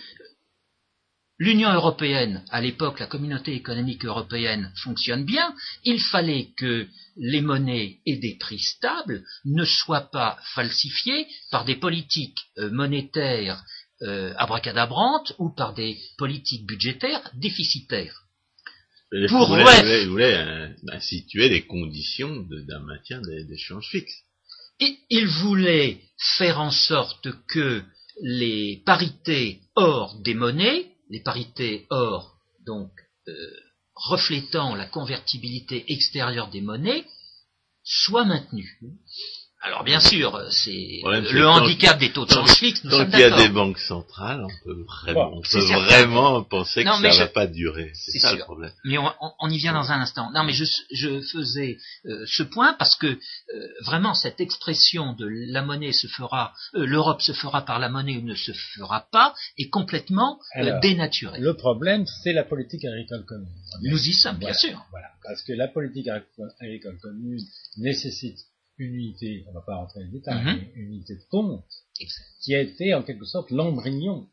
[1.42, 7.98] l'Union européenne, à l'époque la communauté économique européenne, fonctionne bien, il fallait que les monnaies
[8.06, 13.64] et des prix stables ne soient pas falsifiés par des politiques euh, monétaires
[14.04, 18.22] euh, abracadabrantes ou par des politiques budgétaires déficitaires.
[19.30, 24.22] Pour voulait, voulait, instituer des conditions d'un maintien des échanges fixes.
[24.80, 26.02] Et il voulait
[26.38, 27.84] faire en sorte que
[28.22, 32.90] les parités hors des monnaies les parités or, donc
[33.28, 33.34] euh,
[33.94, 37.06] reflétant la convertibilité extérieure des monnaies,
[37.84, 38.80] soient maintenues.
[39.64, 42.84] Alors bien sûr, c'est le handicap des taux de change fixe.
[42.84, 47.18] Nous il y a des banques centrales, on peut vraiment, vraiment penser que ça ne
[47.18, 47.92] va pas durer.
[47.94, 48.72] C'est ça le problème.
[48.86, 50.32] Mais on, y vient dans un instant.
[50.34, 50.66] Non, mais je,
[51.32, 56.54] faisais euh, ce point parce que euh, vraiment cette expression de la monnaie se fera,
[56.74, 60.40] euh, l'Europe se fera par la monnaie ou ne se fera pas est complètement
[60.82, 61.40] dénaturée.
[61.40, 63.48] Le problème, c'est la politique agricole commune.
[63.84, 64.84] Nous y sommes, bien sûr.
[64.90, 67.40] Voilà, parce que la politique agricole commune
[67.78, 68.40] nécessite
[68.78, 70.68] une unité, on ne va pas rentrer dans les détails, mhm.
[70.76, 71.66] une unité de compte,
[72.42, 74.28] qui a été en quelque sorte l'embryon.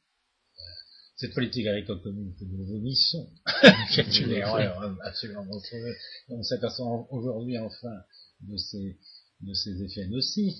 [1.16, 3.28] Cette politique agricole commune que nous vomissons,
[3.90, 5.44] qui est une erreur absolument.
[5.44, 5.96] Monstrueuse.
[6.28, 7.96] On s'aperçoit aujourd'hui enfin
[8.42, 8.98] de ces,
[9.40, 10.54] de ces effets nocifs,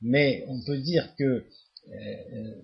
[0.00, 2.62] mais on peut dire que euh,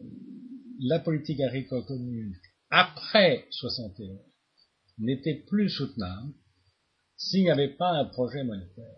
[0.78, 2.36] la politique agricole commune
[2.70, 4.20] après 71
[4.98, 6.32] n'était plus soutenable
[7.16, 8.94] s'il n'y avait pas un projet monétaire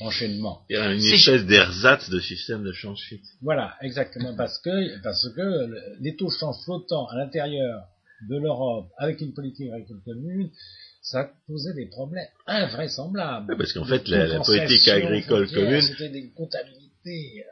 [0.00, 0.62] enchaînement.
[0.68, 3.28] Il y a une espèce d'ersatz de système de change fixe.
[3.40, 7.84] Voilà, exactement, parce que, parce que les taux de change flottants à l'intérieur
[8.28, 10.50] de l'Europe avec une politique agricole commune,
[11.02, 13.56] ça posait des problèmes invraisemblables.
[13.56, 15.82] parce qu'en fait, la, politique agricole commune.
[15.82, 17.44] C'était des comptabilités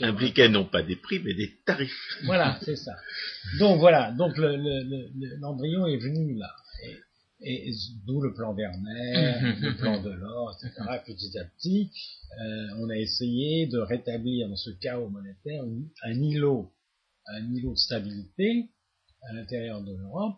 [0.00, 2.18] impliquait non pas des prix, mais des tarifs.
[2.24, 2.92] Voilà, c'est ça.
[3.58, 6.54] Donc voilà, donc l'embryon est venu là
[7.44, 7.72] et
[8.06, 10.82] d'où le plan Werner, mhm, le mhm, plan de l'or, etc.
[11.06, 11.90] Petit à petit,
[12.40, 15.62] euh, on a essayé de rétablir dans ce chaos monétaire
[16.02, 16.72] un îlot,
[17.26, 18.70] un îlot de stabilité
[19.28, 20.36] à l'intérieur de l'Europe,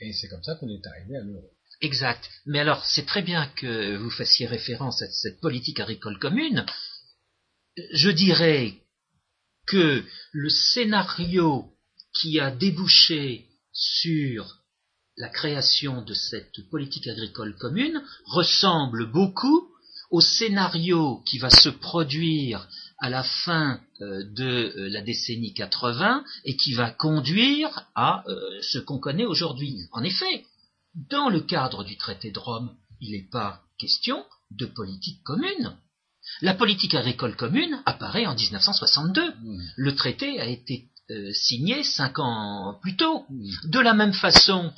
[0.00, 1.50] et c'est comme ça qu'on est arrivé à l'euro.
[1.80, 2.30] Exact.
[2.46, 6.64] Mais alors, c'est très bien que vous fassiez référence à cette politique agricole commune.
[7.92, 8.74] Je dirais
[9.66, 11.72] que le scénario
[12.20, 14.61] qui a débouché sur
[15.16, 19.68] la création de cette politique agricole commune ressemble beaucoup
[20.10, 26.24] au scénario qui va se produire à la fin euh, de euh, la décennie 80
[26.44, 29.88] et qui va conduire à euh, ce qu'on connaît aujourd'hui.
[29.90, 30.44] En effet,
[31.10, 35.76] dans le cadre du traité de Rome, il n'est pas question de politique commune.
[36.42, 39.30] La politique agricole commune apparaît en 1962.
[39.30, 39.60] Mmh.
[39.76, 40.88] Le traité a été
[41.34, 43.26] signé cinq ans plus tôt.
[43.64, 44.72] De la même façon,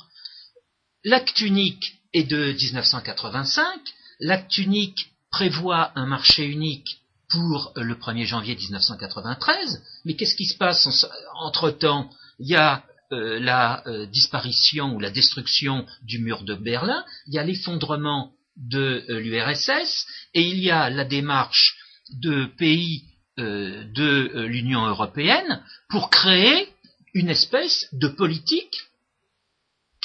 [1.05, 3.79] l'acte unique est de 1985.
[4.19, 9.81] L'acte unique prévoit un marché unique pour le 1er janvier 1993.
[10.03, 12.09] Mais qu'est-ce qui se passe entre-temps?
[12.39, 17.35] Il y a euh, la euh, disparition ou la destruction du mur de Berlin, il
[17.35, 21.77] y a l'effondrement de euh, l'URSS et il y a la démarche
[22.09, 23.03] de pays
[23.37, 26.69] de l'Union européenne pour créer
[27.13, 28.77] une espèce de politique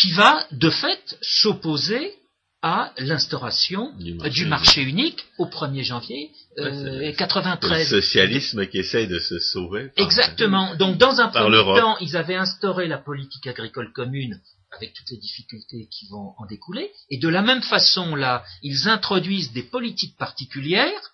[0.01, 2.15] qui va de fait s'opposer
[2.63, 7.71] à l'instauration du, marché unique au 1er janvier 1993.
[7.73, 9.91] Euh, le socialisme qui essaye de se sauver.
[9.97, 10.75] Exactement.
[10.77, 14.41] Donc dans un premier temps, ils avaient instauré la politique agricole commune
[14.73, 16.91] avec toutes les difficultés qui vont en découler.
[17.09, 21.13] Et de la même façon, là, ils introduisent des politiques particulières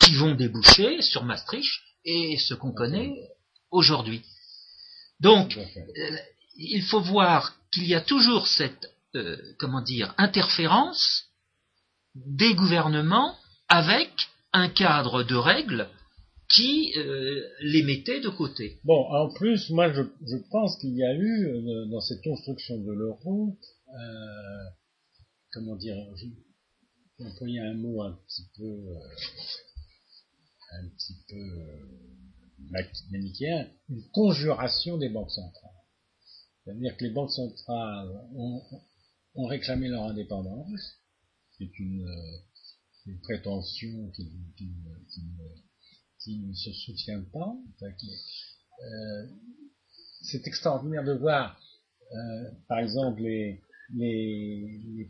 [0.00, 1.70] qui vont déboucher sur Maastricht
[2.04, 3.14] et ce qu'on connaît
[3.70, 4.22] aujourd'hui.
[5.20, 6.16] Donc, euh,
[6.56, 11.24] il faut voir qu'il y a toujours cette euh, comment dire, interférence
[12.14, 13.34] des gouvernements
[13.68, 14.10] avec
[14.52, 15.88] un cadre de règles
[16.54, 18.80] qui euh, les mettait de côté.
[18.84, 20.02] Bon, en plus, moi, je,
[20.50, 23.58] pense qu'il y a eu, euh, dans cette construction de l'euro,
[25.52, 28.94] comment dire, j'ai employé un mot un petit peu,
[30.72, 32.70] un petit peu
[33.10, 35.67] manichéen, une conjuration des banques centrales.
[36.68, 40.98] C'est-à-dire que les banques centrales ont, réclamé leur indépendance.
[41.56, 44.28] C'est une, euh, prétention qui,
[46.26, 47.56] ne se soutient pas.
[47.80, 49.26] Euh,
[50.20, 51.58] c'est extraordinaire de voir,
[52.12, 53.62] euh, par exemple, les,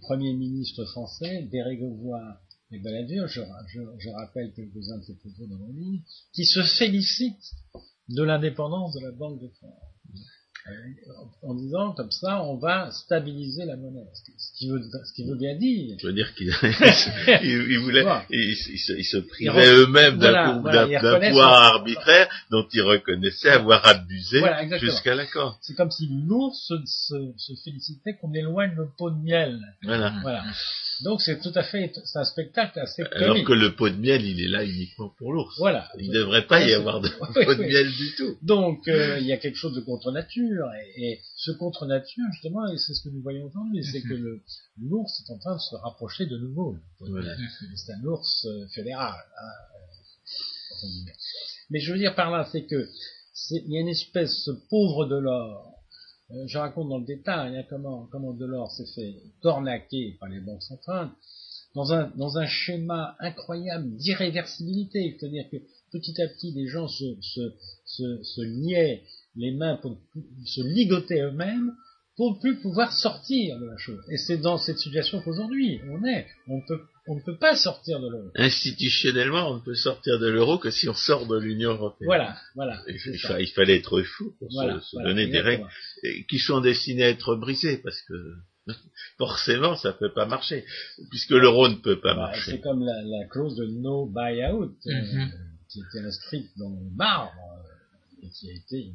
[0.03, 2.21] premiers ministres français, Bérégovoy
[2.71, 3.41] et Balladur, je,
[3.99, 7.53] je, rappelle quelques-uns de ces propos dans mon livre, qui se félicitent
[8.11, 9.88] de l'indépendance de la Banque de France
[11.43, 14.07] en disant comme ça, on va stabiliser la monnaie.
[14.37, 15.97] Ce qui veut, ce qui veut bien dire.
[16.01, 16.53] Je veux dire qu'ils
[17.43, 24.43] ils, voulaient, ils, se, privaient eux-mêmes d'un pouvoir arbitraire dont ils reconnaissaient avoir abusé
[24.81, 25.59] jusqu'à l'accord.
[25.63, 26.75] C'est comme si l'ours se,
[27.37, 29.61] se, félicitait qu'on éloigne le pot de miel.
[29.83, 30.15] Voilà.
[30.23, 30.45] voilà.
[31.05, 34.25] Donc c'est tout à fait, c'est un spectacle assez Alors que le pot de miel,
[34.25, 35.57] il est là uniquement pour l'ours.
[35.59, 35.89] Voilà.
[35.99, 38.37] Il ne devrait pas y avoir de pot de miel du tout.
[38.43, 40.58] Donc euh, il y a quelque chose de contre nature
[40.97, 44.41] et, ce contre nature justement, et c'est ce que nous voyons aujourd'hui, c'est que
[44.79, 46.77] l'ours est en train de se rapprocher de nouveau.
[47.01, 49.15] C'est un ours euh, fédéral.
[49.41, 51.11] Hein, euh,
[51.71, 52.89] Mais je veux dire par là, c'est que
[53.51, 55.79] il y a une espèce pauvre de l'or
[56.31, 60.41] euh, je raconte dans le détail hein, comment, comment Delors s'est fait tornaquer par les
[60.41, 61.11] banques centrales
[61.75, 65.17] dans un, dans un schéma incroyable d'irréversibilité.
[65.19, 65.57] C'est-à-dire que
[65.91, 67.55] petit à petit, les gens se, se,
[67.87, 69.05] se, se liaient
[69.39, 69.99] les mains pour
[70.45, 71.73] se ligoter eux-mêmes
[72.17, 74.03] pour plus pouvoir sortir de la chose.
[74.11, 76.27] Et c'est dans cette situation qu'aujourd'hui on est.
[76.49, 78.31] On peut on ne peut pas sortir de l'euro.
[78.37, 82.07] Institutionnellement, on ne peut sortir de l'euro que si on sort de l'Union européenne.
[82.07, 82.83] Voilà, voilà.
[82.87, 85.67] Il, fallait être fou pour se, donner des règles
[86.29, 88.15] qui sont destinées à être brisées, parce que
[89.19, 90.67] forcément, ça ne peut pas marcher,
[91.09, 92.51] puisque l'euro ne peut pas bah, marcher.
[92.53, 95.33] C'est comme la, clause de no buyout, euh, mhm.
[95.71, 97.33] qui était inscrite dans le marbre,
[98.39, 98.93] qui a été...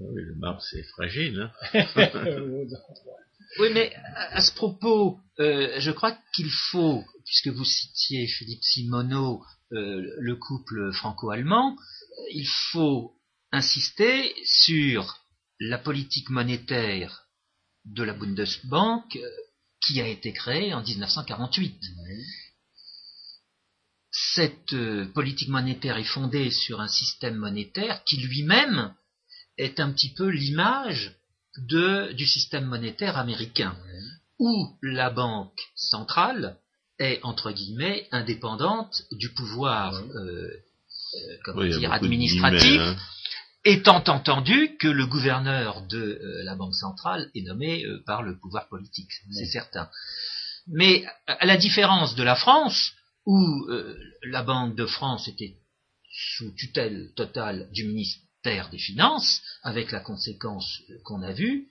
[0.00, 1.50] Oui, le marbre, c'est fragile.
[1.72, 1.86] Hein
[3.58, 9.42] Oui, mais à, ce propos, euh, je crois qu'il faut, puisque vous citiez Philippe Simoneau,
[9.72, 11.76] euh, le couple franco-allemand,
[12.32, 13.16] il faut
[13.50, 15.18] insister sur
[15.58, 17.26] la politique monétaire
[17.86, 19.28] de la Bundesbank euh,
[19.84, 21.76] qui a été créée en 1948.
[24.40, 28.94] Cette politique monétaire est fondée sur un système monétaire qui lui-même
[29.58, 31.14] est un petit peu l'image
[31.68, 33.76] de, du système monétaire américain,
[34.38, 36.56] où la banque centrale
[36.98, 40.48] est, entre guillemets, indépendante du pouvoir euh,
[41.48, 42.96] euh, dire, administratif, hein.
[43.66, 48.68] étant entendu que le gouverneur de euh, la banque centrale est nommé par le pouvoir
[48.68, 49.90] politique, c'est certain.
[50.66, 52.94] Mais à la différence de la France,
[53.26, 53.68] où
[54.24, 55.56] la Banque de France était
[56.36, 61.68] sous tutelle totale du ministre des Finances, avec la conséquence qu'on a vue,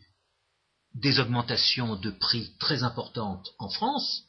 [0.95, 4.23] des augmentations de prix très importantes en France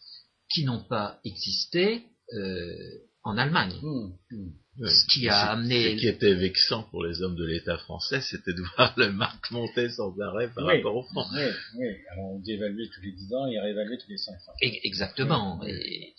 [0.50, 2.04] qui n'ont pas existé
[2.34, 2.74] euh,
[3.22, 3.74] en Allemagne.
[3.82, 4.86] Mmh, mmh.
[4.86, 5.96] Ce qui a amené.
[5.96, 9.50] Ce qui était vexant pour les hommes de l'État français, c'était de voir le marque
[9.50, 11.26] monter sans arrêt par rapport au franc.
[11.34, 11.42] Oui,
[11.78, 11.86] oui.
[12.12, 14.54] Alors on dévaluait tous les 10 ans et réévaluait tous les 5 ans.
[14.60, 15.62] Exactement.
[15.66, 16.14] Et,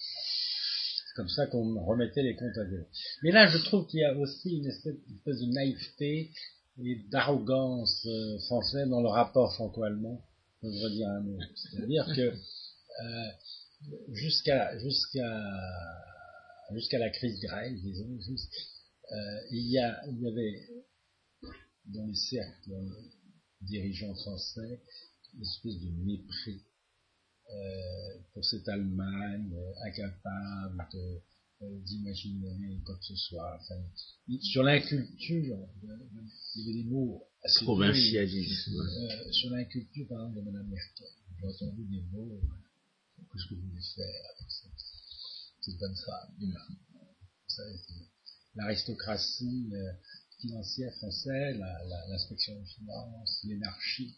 [1.15, 2.85] comme ça qu'on remettait les comptes à zéro.
[3.23, 4.95] Mais là, je trouve qu'il y a aussi une espèce,
[5.25, 6.31] de naïveté
[6.83, 10.23] et d'arrogance euh, française dans le rapport franco-allemand,
[10.63, 11.39] je voudrais dire un mot.
[11.55, 13.27] C'est-à-dire que euh,
[14.13, 15.41] jusqu'à jusqu'à
[16.73, 18.17] jusqu'à la crise grecque, disons,
[19.11, 19.15] euh,
[19.51, 20.67] il, y a, il y avait
[21.85, 22.71] dans les cercles
[23.61, 24.81] dirigeants français
[25.33, 26.70] une espèce de mépris euh,
[28.33, 33.59] pour cette Allemagne euh, incapable euh, d'imaginer quoi que ce soit.
[33.59, 33.75] Enfin,
[34.41, 35.89] sur l'inculture, il
[36.55, 38.73] y avait des mots assez provincialisme.
[38.79, 41.07] Euh, sur l'inculture, par exemple, de Mme Merkel.
[41.39, 42.41] J'ai entendu des mots.
[43.31, 44.71] Qu'est-ce que vous voulez faire avec cette,
[45.61, 46.33] cette bonne femme
[48.55, 49.71] L'aristocratie
[50.39, 51.59] financière française,
[52.09, 54.17] l'inspection la, des finances, l'énarchie,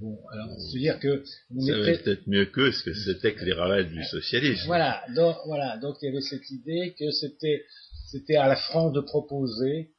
[0.00, 1.24] Bon, alors, cest dire que...
[1.54, 2.02] On ça était...
[2.02, 4.66] peut-être mieux que ce que c'était que les ravales du socialisme.
[4.66, 7.64] Voilà, donc, voilà, donc il y avait cette idée que c'était,
[8.10, 9.92] c'était à la France de proposer,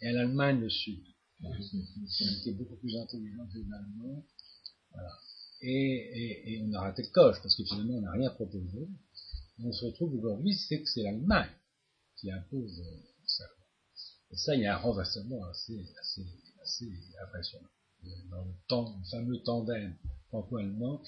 [0.00, 1.06] et à l'Allemagne de suivre.
[1.42, 4.24] On était beaucoup plus intelligent que les Allemands.
[4.92, 5.10] Voilà.
[5.62, 8.88] Et, et, on a raté le coche, parce que finalement, on n'a rien proposé.
[9.58, 11.50] Et on se retrouve aujourd'hui, c'est que c'est l'Allemagne
[12.16, 13.44] qui impose euh, ça.
[14.30, 16.24] Et ça, il y a un renversement assez, assez,
[16.62, 16.86] assez
[17.20, 17.68] impressionnant
[18.30, 19.94] dans le, temps, le fameux tandem
[20.28, 21.02] franco-allemand,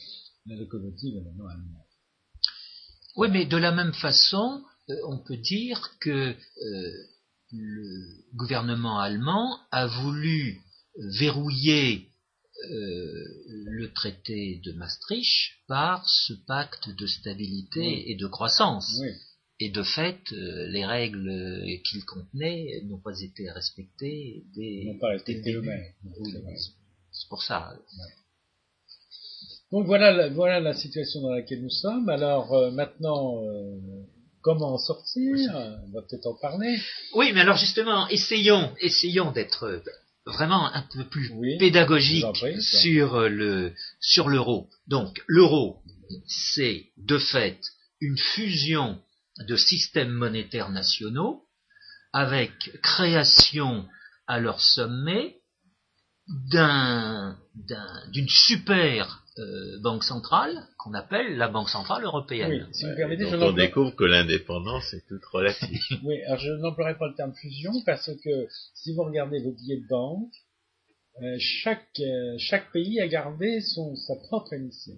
[0.47, 1.83] la locomotive est maintenant allemande.
[3.17, 6.93] Oui, mais de la même façon, euh, on peut dire que euh,
[7.53, 10.61] le gouvernement allemand a voulu
[11.19, 12.09] verrouiller
[12.71, 19.01] euh, le traité de Maastricht par ce pacte de stabilité et de croissance.
[19.61, 25.17] Et de fait, les règles qu'il contenait n'ont pas été respectées n'ont pas.
[27.15, 27.73] C'est pour ça.
[29.73, 32.09] Donc voilà, la, voilà la situation dans laquelle nous sommes.
[32.09, 33.79] Alors euh, maintenant, euh,
[34.43, 35.37] comment en sortir?
[35.87, 36.79] On va peut-être en parler.
[37.15, 39.81] Oui, mais alors justement, essayons, essayons d'être
[40.27, 42.25] vraiment un peu plus pédagogique
[42.61, 44.69] sur euh, le sur l'euro.
[44.87, 45.79] Donc l'euro,
[46.27, 47.61] c'est de fait
[48.01, 48.99] une fusion
[49.49, 51.43] de systèmes monétaires nationaux
[52.13, 53.87] avec création
[54.27, 55.39] à leur sommet
[56.27, 62.69] d'une super euh, banque centrale qu'on appelle la Banque centrale européenne.
[62.73, 65.81] si vous permettez, on découvre que l'indépendance est toute relative.
[66.05, 69.81] oui, alors je n'emploierai pas le terme fusion parce que si vous regardez vos billets
[69.81, 70.33] de banque,
[71.23, 74.95] euh, chaque, euh, chaque pays a gardé son, sa propre émission.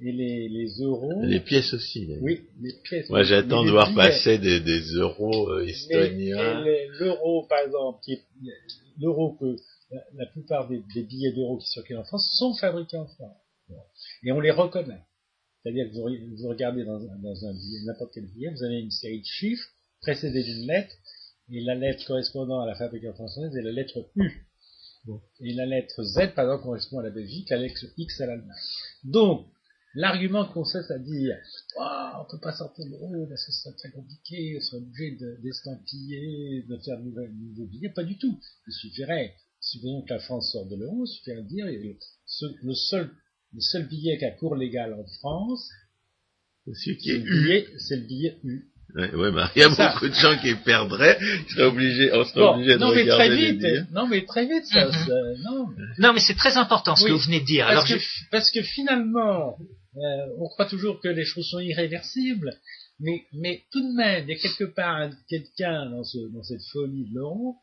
[0.00, 1.22] Et les, les euros.
[1.22, 2.08] Les pièces aussi.
[2.20, 3.08] Oui, les pièces.
[3.08, 6.62] Moi, j'attends de voir passer des, des euros estoniens.
[7.00, 7.98] L'euro, par exemple,
[9.00, 9.56] l'euro que
[9.90, 13.36] la, plupart des, billets d'euros qui circulent en France sont fabriqués en France.
[14.22, 15.02] Et on les reconnaît.
[15.62, 19.26] C'est-à-dire que vous, regardez dans, un billet, n'importe quel billet, vous avez une série de
[19.26, 19.68] chiffres
[20.00, 20.94] précédés d'une lettre,
[21.50, 24.46] et la lettre correspondant à la fabrication française est la lettre U.
[25.40, 28.56] Et la lettre Z, par exemple, correspond à la Belgique, la lettre X à l'Allemagne.
[29.04, 29.46] Donc,
[29.94, 31.36] l'argument qu'on cesse à dire,
[31.78, 35.16] oh, on peut pas sortir de l'euro parce que c'est très compliqué, on serait obligé
[35.42, 38.38] d'estampiller, de, faire de nouveaux billets, pas du tout.
[38.66, 39.34] Il suffirait
[39.70, 43.10] supposons que la France sort de l'euro, il suffit de dire, le seul,
[43.52, 45.68] le seul billet qui a cours légal en France,
[46.74, 48.70] c'est le billet U.
[48.94, 52.24] Ouais, ouais bah, il y a beaucoup de gens qui perdraient, ils seraient obligés, on
[52.24, 55.42] serait obligé de non, mais très vite, Non, mais très vite, ça, mm-hmm.
[55.44, 55.66] non.
[55.98, 56.12] non.
[56.14, 57.66] mais c'est très important ce que vous venez de dire.
[57.66, 59.58] Parce, Alors, que, parce que finalement,
[59.96, 60.00] euh,
[60.38, 62.54] on croit toujours que les choses sont irréversibles,
[62.98, 66.64] mais, mais tout de même, il y a quelque part quelqu'un dans, ce, dans cette
[66.72, 67.56] folie de l'euro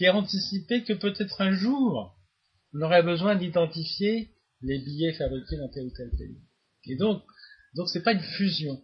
[0.00, 2.16] qui a anticipé que peut-être un jour,
[2.72, 4.30] on aurait besoin d'identifier
[4.62, 6.38] les billets fabriqués dans tel ou tel pays.
[6.86, 7.22] Et donc,
[7.76, 8.80] donc c'est pas une fusion.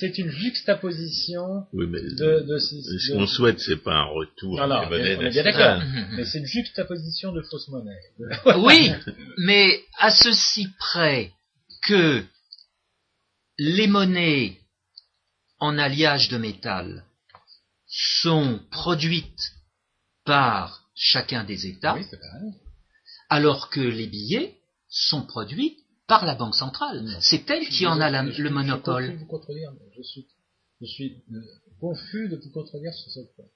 [0.00, 4.68] C'est une juxtaposition oui, mais de, de, Ce qu'on souhaite, c'est pas un retour non,
[4.68, 5.82] non, monnaie bien d'accord.
[6.16, 8.00] mais c'est une juxtaposition de fausses monnaies.
[8.64, 8.90] oui,
[9.36, 11.30] mais à ceci près
[11.86, 12.24] que
[13.58, 14.56] les monnaies
[15.58, 17.04] en alliage de métal
[17.86, 19.57] sont produites
[20.28, 21.96] par chacun des États,
[23.30, 24.56] alors que les billets
[24.90, 27.16] sont produits par la Banque centrale.
[27.20, 29.18] C'est elle qui en a le monopole.
[29.96, 30.26] Je suis,
[30.82, 31.40] je suis euh,
[31.80, 33.46] confus de vous contredire sur ce point.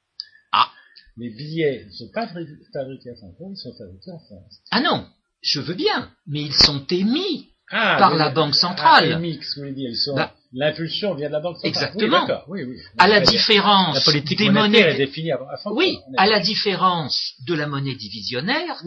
[0.53, 0.70] Ah.
[1.18, 4.61] Les billets ne sont pas fabriqués à Francfort, ils sont fabriqués en France.
[4.70, 5.07] Ah non,
[5.43, 9.12] je veux bien, mais ils sont émis ah, par la Banque centrale.
[9.12, 11.71] Ah, ils sont, bah, L'impulsion vient de la banque centrale.
[11.71, 12.43] Exactement.
[12.49, 14.81] Oui, oui, à la différence la politique des monnaies.
[14.81, 15.39] Est définie à,
[15.71, 18.83] oui, à la différence de la monnaie divisionnaire,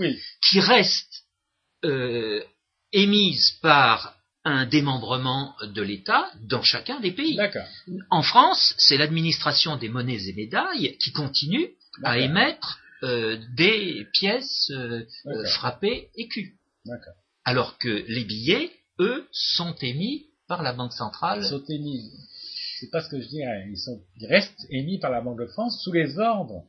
[0.47, 1.23] qui reste
[1.83, 2.43] euh,
[2.93, 7.39] émise par un démembrement de l'État dans chacun des pays.
[8.11, 11.69] En France, c'est l'administration des monnaies et médailles qui continue
[12.03, 14.71] à émettre des pièces
[15.45, 16.53] frappées écus.
[17.43, 21.39] Alors que les billets, eux, sont émis par la Banque centrale.
[21.43, 22.11] Ils sont émis,
[22.79, 25.47] c'est pas ce que je dirais, ils, sont, ils restent émis par la Banque de
[25.47, 26.65] France sous les ordres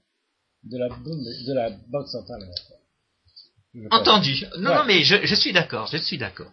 [0.64, 2.48] de la, de la Banque centrale
[3.90, 4.44] Entendu.
[4.58, 6.50] Non, non, mais je, suis d'accord, je suis d'accord.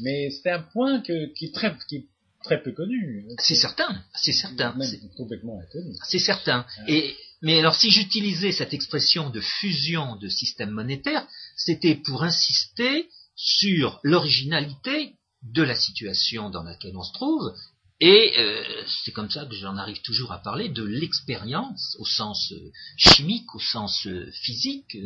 [0.00, 2.08] Mais c'est un point qui, est très, qui
[2.44, 3.26] très peu connu.
[3.38, 4.74] C'est certain, c'est certain.
[5.16, 5.94] complètement inconnu.
[6.04, 6.64] C'est certain.
[6.88, 13.08] Et, mais alors, si j'utilisais cette expression de fusion de système monétaire, c'était pour insister
[13.36, 17.52] sur l'originalité de la situation dans laquelle on se trouve
[18.04, 18.64] et euh,
[19.04, 23.54] c'est comme ça que j'en arrive toujours à parler de l'expérience au sens euh, chimique,
[23.54, 24.96] au sens euh, physique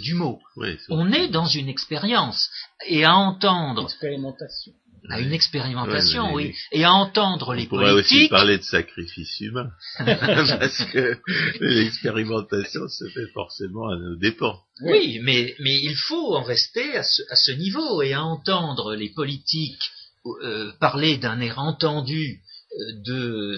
[0.00, 0.38] du mot.
[0.90, 2.48] on est dans une expérience
[2.86, 3.82] et à entendre.
[3.82, 4.72] Expérimentation.
[5.10, 6.54] À une expérimentation, oui.
[6.72, 11.18] Et à entendre les on pourrait aussi parler de sacrifice humain, parce que
[11.60, 14.60] l'expérimentation se fait forcément à nos dépens.
[14.82, 18.94] Oui, mais, mais il faut en rester à ce, à ce niveau et à entendre
[18.94, 19.82] les politiques
[20.42, 22.40] euh, parler d'un air entendu
[22.72, 23.56] euh, de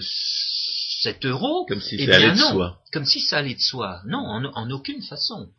[1.01, 2.79] cet euro, comme si eh ça allait de soi.
[2.93, 4.01] Comme si ça allait de soi.
[4.07, 4.19] Non,
[4.53, 5.49] en, aucune façon.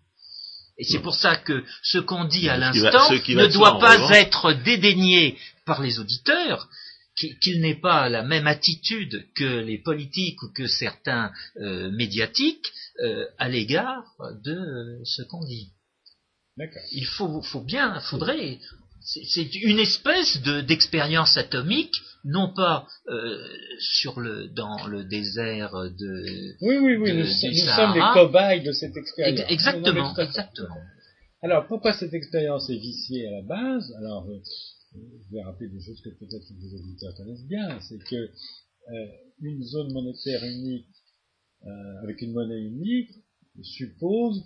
[0.79, 5.39] Et c'est pour ça que ce qu'on dit à l'instant ne doit pas être dédaigné
[5.65, 6.69] par les auditeurs,
[7.15, 12.73] qu'il n'ait pas la même attitude que les politiques ou que certains euh, médiatiques
[13.39, 14.05] à l'égard
[14.45, 15.71] de ce qu'on dit.
[16.93, 18.61] Il faut, faut bien, faudrait
[19.05, 21.95] c'est une espèce d'expérience atomique,
[22.25, 23.47] non pas euh,
[23.79, 28.97] sur le dans le désert de oui oui oui nous, sommes les cobayes de cette
[28.97, 29.51] expérience.
[29.51, 30.77] Exactement exactement.
[31.43, 33.93] Alors pourquoi cette expérience est viciée à la base?
[33.99, 34.41] Alors euh,
[34.95, 37.79] je vais rappeler des choses que peut-être les auditeurs connaissent bien.
[37.81, 39.07] C'est que euh,
[39.43, 40.87] une zone monétaire unique
[42.03, 43.11] avec une monnaie unique
[43.63, 44.45] suppose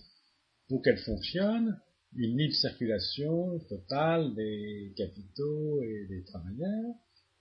[0.68, 1.76] pour qu'elle fonctionne
[2.16, 6.94] une libre circulation totale des capitaux et des travailleurs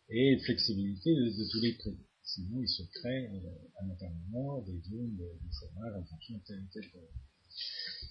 [0.10, 1.98] et une flexibilité de, tous les prix.
[2.24, 3.50] Sinon, il se crée euh,
[3.80, 6.84] à l'intérieur des zones de, chômage en fonction de tel ou tel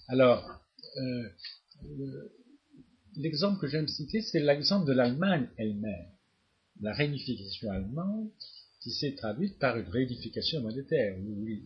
[0.07, 0.63] Alors,
[0.97, 1.29] euh,
[3.15, 6.11] l'exemple que j'aime citer, c'est l'exemple de l'Allemagne elle-même.
[6.81, 8.29] La réunification allemande
[8.81, 11.17] qui s'est traduite par une réunification monétaire.
[11.19, 11.63] Oui, oui,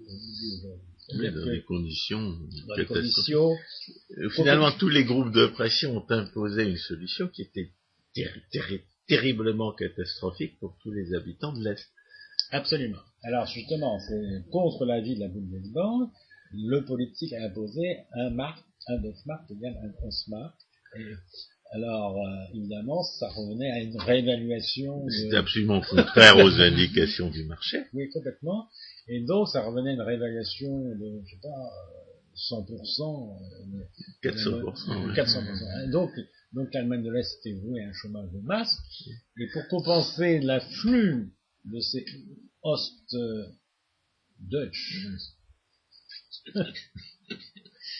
[1.13, 2.37] dans des conditions,
[2.77, 7.71] euh, Finalement, tous les groupes de pression ont imposé une solution qui était
[9.07, 11.87] terriblement catastrophique pour tous les habitants de l'Est.
[12.51, 12.99] Absolument.
[13.23, 16.11] Alors justement, c'est contre l'avis de la Bundesbank,
[16.53, 20.55] le politique a imposé un marque, un Deutschmark égale un Ostmark.
[20.97, 21.15] Et
[21.73, 25.07] alors, euh, évidemment, ça revenait à une réévaluation.
[25.09, 27.85] C'était absolument contraire aux indications du marché.
[27.93, 28.67] Oui, complètement.
[29.07, 31.71] Et donc, ça revenait à une réévaluation de, je sais pas,
[32.35, 33.37] 100%.
[34.23, 35.13] 400%.
[35.15, 35.91] 400%.
[35.91, 36.11] Donc,
[36.53, 38.77] donc l'Allemagne de l'Est était vouée à un chômage de masse.
[39.39, 41.33] Et pour compenser l'afflux
[41.65, 42.05] de ces
[42.63, 43.61] Ost-Dutch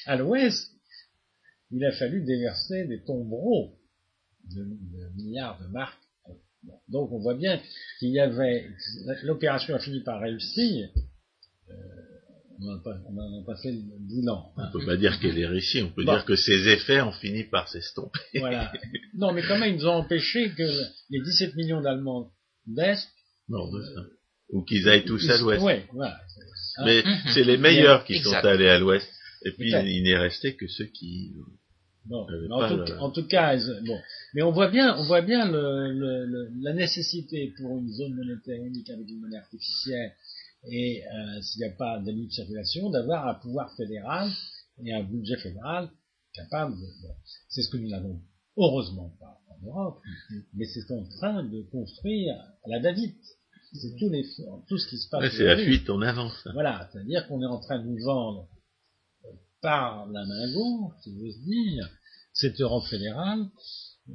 [0.06, 0.72] à l'Ouest,
[1.72, 3.80] il a fallu déverser des tombereaux
[4.46, 4.64] de,
[5.16, 6.02] milliards de marques.
[6.90, 7.60] Donc on voit bien
[8.00, 8.68] qu'il y avait,
[9.24, 10.90] l'opération a fini par réussir,
[11.70, 11.74] euh,
[12.60, 14.54] on n'en a, pas fait le bilan.
[14.56, 17.12] On ne peut pas dire qu'elle est réussie, on peut dire que ses effets ont
[17.12, 18.20] fini par s'estomper.
[18.40, 18.72] voilà.
[19.16, 20.64] Non, mais quand même, ils nous ont empêché que
[21.10, 22.32] les 17 millions d'Allemands
[22.68, 23.08] d'Est...
[23.50, 23.70] Non,
[24.50, 25.64] ou qu'ils aillent tous à l'Ouest.
[25.64, 26.20] Oui, voilà.
[26.86, 27.04] Mais
[27.34, 29.10] c'est les meilleurs qui sont allés à l'Ouest.
[29.44, 31.34] Et puis, il n'est resté que ceux qui
[32.06, 33.56] Bon, en, tout, cas,
[33.86, 34.00] bon,
[34.34, 38.90] mais on voit bien, on voit bien le, la nécessité pour une zone monétaire unique
[38.90, 40.14] avec une monnaie artificielle
[40.64, 44.30] et euh, s'il n'y a pas de libre circulation, d'avoir un pouvoir fédéral
[44.84, 45.90] et un budget fédéral
[46.34, 46.86] capable de.
[47.50, 48.22] C'est ce que nous n'avons
[48.58, 50.02] heureusement pas en Europe,
[50.54, 53.14] mais c'est en train de construire à la David.
[53.74, 54.12] C'est tout,
[54.68, 55.34] tout ce qui se passe.
[55.36, 56.48] c'est la fuite en avance.
[56.54, 58.50] Voilà, c'est-à-dire qu'on est en train de nous vendre
[59.62, 61.90] par la main gauche, si j'ose dire,
[62.34, 63.46] cette Europe fédérale.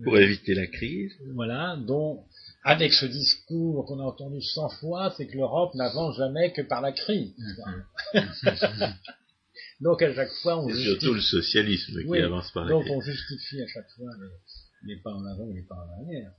[0.05, 1.13] Pour éviter la crise.
[1.35, 2.25] Voilà, dont,
[2.65, 6.81] avec ce discours qu'on a entendu cent fois, c'est que l'Europe n'avance jamais que par
[6.81, 7.35] la crise.
[9.81, 10.91] donc à chaque fois, on justifie...
[10.91, 14.11] surtout le socialisme qui avance par la donc on justifie à chaque fois
[14.85, 16.33] les, pas en avant et les pas en arrière.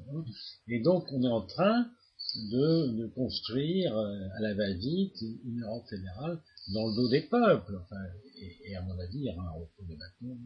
[0.68, 1.90] Et donc on est en train
[2.36, 6.40] de, construire euh, à la va-vite une Europe fédérale
[6.74, 7.78] dans le dos des peuples.
[7.82, 7.96] Enfin,
[8.66, 10.38] et, à mon avis, il y aura un retour de bâton.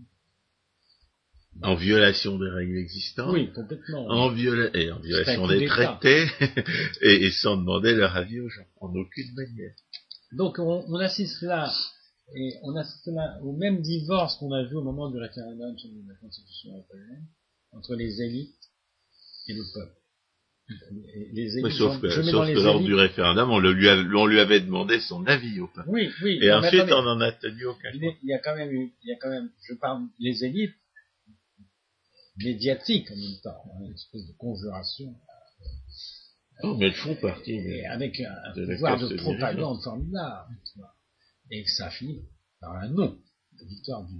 [1.61, 3.33] En violation des règles existantes.
[3.33, 4.07] Oui, complètement.
[4.07, 6.25] En, et en violation des traités.
[7.01, 8.65] et, sans demander leur avis aux gens.
[8.79, 9.73] En aucune manière.
[10.31, 11.71] Donc on, assiste là
[12.35, 15.89] Et on assiste là au même divorce qu'on a vu au moment du référendum sur
[16.07, 17.27] la Constitution européenne
[17.73, 18.55] entre les élites
[19.47, 19.97] et le peuple.
[21.33, 24.61] Les élites, sauf que, sauf que lors du référendum, on, le lui on, lui avait
[24.61, 25.89] demandé son avis au peuple.
[25.89, 26.39] Oui, oui.
[26.41, 27.89] Et ensuite, on n'en a tenu aucun.
[27.93, 30.75] Il, y a quand même eu, il y a quand même, je parle les élites
[32.37, 35.15] médiatiques en même temps, hein, une espèce de conjuration.
[36.63, 37.59] Oh, mais elles font partie.
[37.85, 40.55] avec un, pouvoir de propagande formidable
[41.51, 42.21] et ça finit
[42.59, 43.17] par un non,
[43.59, 44.15] la victoire du.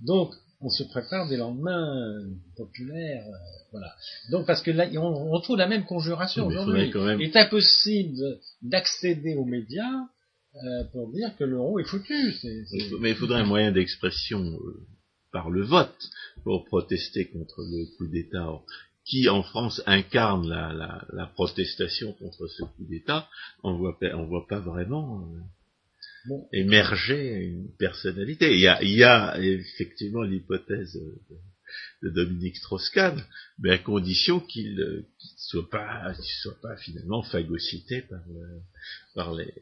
[0.00, 2.24] Donc, on se prépare des lendemains
[2.56, 3.94] populaires, euh, voilà.
[4.30, 6.90] Donc, parce que là, on, retrouve la même conjuration aujourd'hui.
[7.20, 10.06] Il est impossible d'accéder aux médias
[10.56, 12.34] euh, pour dire que l'euro est foutu.
[13.00, 14.86] Mais il faudrait un moyen d'expression euh,
[15.34, 16.10] par le vote
[16.44, 18.48] pour protester contre le coup d'État
[19.04, 23.28] qui en France incarne la, la, la, protestation contre ce coup d'État,
[23.62, 25.28] on voit, on voit pas vraiment
[26.52, 28.54] émerger une personnalité.
[28.54, 30.94] Il y a, il y a effectivement l'hypothèse
[32.02, 33.20] de, Dominique Strauss-Kahn,
[33.58, 35.02] mais à condition qu'il ne
[35.36, 38.20] soit pas, soit pas finalement phagocyté par,
[39.14, 39.52] par les,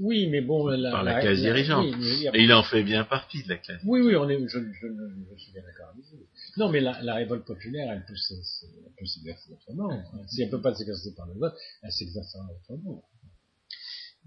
[0.00, 1.86] oui, mais bon, la, par la, classe dirigeante.
[2.34, 3.80] Et il en fait bien partie de la classe.
[3.84, 6.26] Oui, oui, on est, je, je, je, suis bien d'accord avec vous.
[6.56, 9.90] Non, mais la, la révolte populaire, elle peut s'exercer autrement.
[10.28, 13.04] Si elle peut pas s'exercer par le vote, elle s'exercera autrement.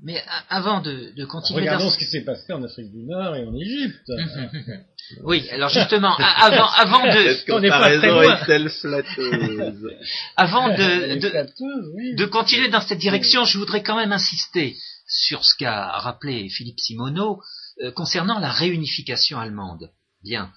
[0.04, 1.62] Mais avant de, de continuer.
[1.62, 4.12] Regardons ce qui s'est passé en Afrique du Nord et en Égypte.
[5.24, 7.52] oui, alors justement, avant, avant de.
[7.52, 8.38] On n'est pas très loin.
[10.36, 14.76] avant de, de, de, continuer dans cette direction, je voudrais quand même insister
[15.18, 17.42] sur ce qu'a rappelé Philippe Simoneau
[17.82, 19.92] euh, concernant la réunification allemande.
[20.24, 20.54] Bien.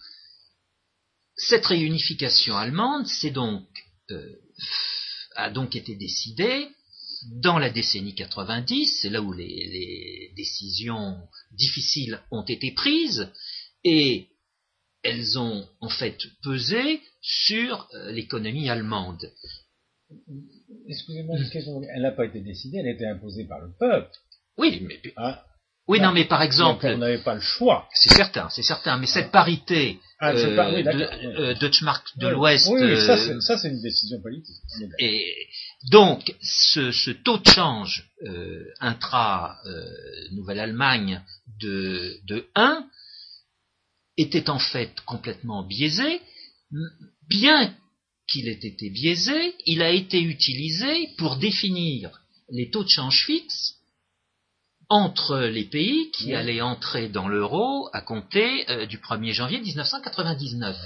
[1.36, 3.06] Cette réunification allemande,
[4.10, 4.36] euh,
[5.36, 6.68] a donc été décidée
[7.42, 11.18] dans la décennie 90, c'est là où les, décisions
[11.52, 13.28] difficiles ont été prises,
[13.84, 14.28] et
[15.02, 19.32] elles ont en fait pesé sur euh, l'économie allemande.
[20.88, 21.36] Excusez-moi,
[21.94, 24.10] elle n'a pas été décidée, elle a été imposée par le peuple.
[24.60, 25.42] Oui, mais, ah.
[25.88, 27.88] oui, non, mais par exemple, on n'avait pas le choix.
[27.94, 32.68] C'est certain, c'est certain, mais cette parité ah, euh, de, euh, de l'Ouest.
[32.70, 34.58] Oui, euh, ça c'est une décision politique.
[34.98, 35.34] Et
[35.90, 41.22] donc, ce, taux de change euh, intra-Nouvelle-Allemagne
[41.58, 42.86] de, de 1
[44.18, 46.20] était en fait complètement biaisé,
[47.30, 47.74] bien
[48.28, 53.79] qu'il ait été biaisé, il a été utilisé pour définir les taux de change fixes
[54.90, 60.76] entre les pays qui allaient entrer dans l'euro à compter euh, du 1er janvier 1999.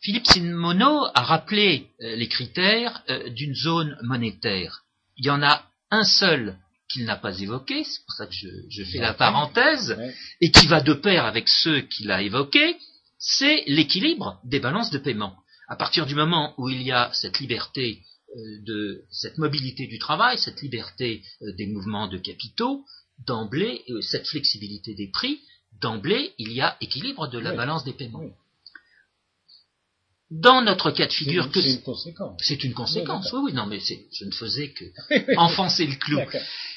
[0.00, 4.82] Philippe Simoneau a rappelé euh, les critères euh, d'une zone monétaire.
[5.16, 6.58] Il y en a un seul
[6.88, 9.96] qu'il n'a pas évoqué, c'est pour ça que je, fais la parenthèse,
[10.40, 12.76] et qui va de pair avec ceux qu'il a évoqués,
[13.18, 15.36] c'est l'équilibre des balances de paiement.
[15.68, 18.02] À partir du moment où il y a cette liberté
[18.66, 22.84] de cette mobilité du travail, cette liberté des mouvements de capitaux,
[23.26, 25.40] d'emblée, cette flexibilité des prix,
[25.80, 28.30] d'emblée, il y a équilibre de la balance des paiements.
[30.30, 32.40] Dans notre cas de figure, c'est une conséquence.
[32.42, 33.30] C'est une conséquence.
[33.32, 34.84] Oui, oui, non, mais je ne faisais que
[35.36, 36.20] enfoncer le clou.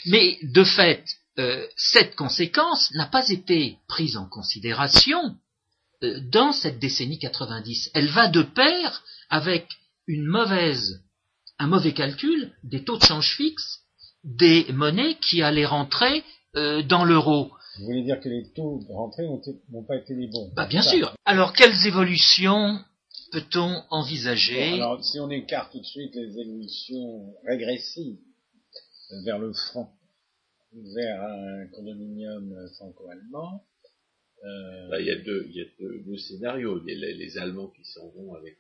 [0.08, 1.06] Mais de fait,
[1.40, 5.38] euh, cette conséquence n'a pas été prise en considération
[6.04, 7.92] euh, dans cette décennie 90.
[7.94, 9.68] Elle va de pair avec
[10.08, 11.02] une mauvaise,
[11.58, 13.85] un mauvais calcul des taux de change fixe
[14.26, 16.24] des monnaies qui allaient rentrer
[16.56, 17.52] euh, dans l'euro.
[17.78, 20.82] Vous voulez dire que les taux de rentrée n'ont pas été les bons bah, Bien
[20.82, 21.14] sûr.
[21.26, 22.80] Alors, quelles évolutions
[23.32, 24.74] peut-on envisager?
[24.74, 28.18] Alors, si on écarte tout de suite les évolutions régressives
[29.26, 29.94] vers le franc,
[30.96, 33.64] vers un condominium franco-allemand,
[34.44, 36.82] euh, il y a deux, il y a deux, scénarios.
[36.86, 38.58] Il y a les, Allemands qui s'en vont avec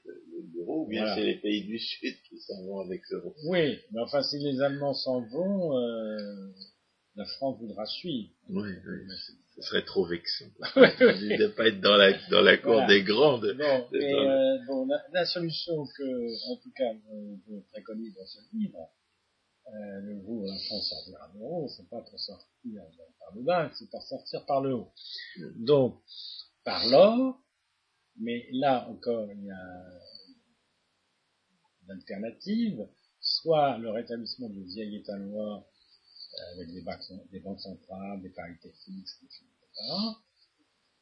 [0.53, 3.35] l'euro, ou bien c'est les pays du Sud qui s'en vont avec l'euro.
[3.47, 6.51] Oui, mais enfin, si les Allemands s'en vont, euh,
[7.15, 8.29] la France voudra suivre.
[8.49, 9.15] Oui, oui.
[9.55, 10.45] Ce serait trop vexant.
[10.75, 13.55] de ne pas être dans la, dans la cour des grandes.
[13.57, 16.91] Bon, euh, bon la, solution que, en tout cas,
[17.47, 18.89] je préconise dans ce livre,
[19.67, 22.81] euh, le où la France sortira de l'euro, c'est pas pour sortir
[23.19, 24.91] par le bas, c'est pour sortir par le haut.
[25.55, 26.01] Donc,
[26.63, 27.41] par l'or,
[28.17, 30.01] mais là encore, il y a
[31.83, 32.87] une alternative,
[33.19, 38.29] soit le rétablissement du vieil état noir euh, avec des banques, des banques centrales, des
[38.29, 39.41] parités fixes, etc.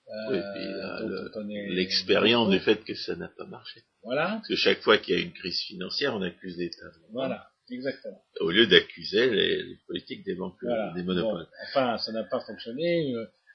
[0.09, 3.83] Euh, oui, l'expérience du fait que ça n'a pas marché.
[4.03, 4.31] Voilà.
[4.35, 6.91] Parce que chaque fois qu'il y a une crise financière, on accuse l'État.
[7.11, 7.52] Voilà.
[7.69, 8.23] Exactement.
[8.41, 10.93] Au lieu d'accuser les, les, politiques des banques, voilà.
[10.93, 11.43] des monopoles.
[11.43, 13.13] Bon, enfin, ça n'a pas fonctionné.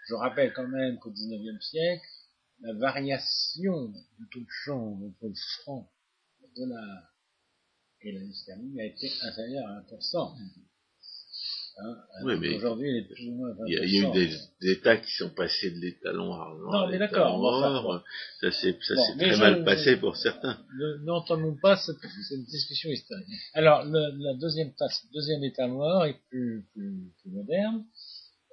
[0.08, 2.06] Je rappelle quand même qu'au XIXe siècle,
[2.60, 5.92] la variation du taux de change entre le franc,
[6.40, 7.14] le dollar
[8.00, 10.36] et la sterling a été inférieure à 1%.
[11.80, 13.64] Hein, oui, mais aujourd'hui, il est plus ou moins 20%.
[13.68, 16.98] Il y a, eu des, des, États qui sont passés de l'étalon argent non, mais
[16.98, 18.00] d'accord, bon.
[18.40, 20.58] Ça s'est bon, très je- mal passé pour certains.
[20.76, 21.96] Ne- N'entendons pas cette,
[22.28, 23.28] cette discussion historique.
[23.54, 24.72] Alors, le, la deuxième,
[25.14, 27.84] deuxième état mort est plus, plus, plus moderne.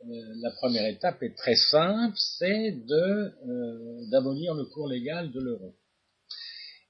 [0.03, 2.93] Euh, la première étape est très simple, c'est de
[3.49, 5.75] euh, d'abolir le cours légal de l'euro.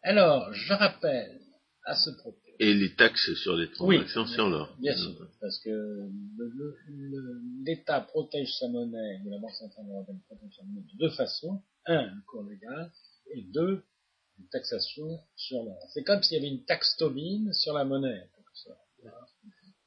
[0.04, 1.40] Alors, je rappelle
[1.86, 4.76] à ce propos Et les taxes sur les transactions sur l'or.
[4.80, 6.10] Bien sûr, parce que
[7.66, 11.62] l'État protège sa monnaie, ou la Banque Centrale Européenne protège sa monnaie de deux façons.
[11.86, 12.92] Un, le cours légal,
[13.34, 13.84] et deux,
[14.40, 15.78] une taxation sur l'or.
[15.94, 18.30] C'est comme s'il y avait une taxe Tobin sur la monnaie.
[19.04, 19.12] en.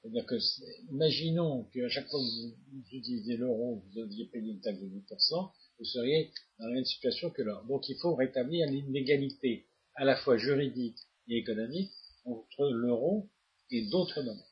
[0.02, 4.52] C'est-à-dire que, c'est- imaginons qu'à chaque fois que vous, vous utilisez l'euro, vous deviez payer
[4.52, 7.64] une taxe de 8%, vous seriez dans la même situation que l'or.
[7.66, 9.66] Donc il faut rétablir l'inégalité
[9.96, 10.96] à la fois juridique
[11.28, 11.90] et économique
[12.32, 13.28] entre l'euro
[13.70, 14.42] et d'autres monnaies.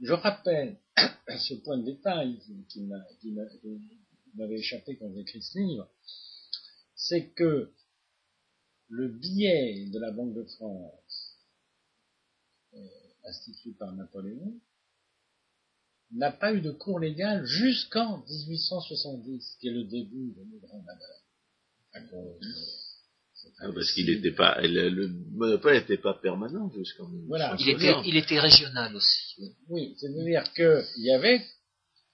[0.00, 0.78] Je rappelle
[1.38, 3.80] ce point de détail qui, qui m'a- qui m'a- qui
[4.36, 5.88] m'avait échappé quand j'ai écrit ce livre,
[6.96, 7.72] c'est que
[8.88, 11.36] le billet de la Banque de France,
[12.74, 12.88] euh,
[13.24, 14.60] institué par Napoléon,
[16.12, 20.82] n'a pas eu de cours légal jusqu'en 1870, qui est le début de nos grands
[20.82, 21.22] malheurs.
[23.60, 27.56] Ah, parce qu'il n'était pas, le, le monopole n'était pas permanent jusqu'en Voilà.
[27.58, 29.54] Il était, il était régional aussi.
[29.68, 31.40] Oui, c'est-à-dire qu'il y avait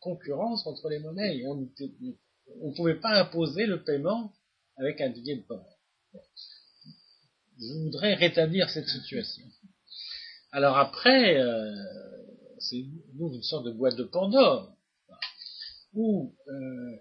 [0.01, 1.39] concurrence entre les monnaies.
[1.39, 4.33] et On ne pouvait pas imposer le paiement
[4.77, 5.79] avec un billet de port.
[7.59, 9.45] Je voudrais rétablir cette situation.
[10.53, 11.75] Alors après, euh,
[12.59, 14.75] c'est nous une sorte de boîte de Pandore,
[15.93, 16.97] où euh,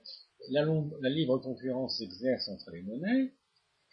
[0.52, 0.66] la,
[1.02, 3.34] la libre concurrence s'exerce entre les monnaies,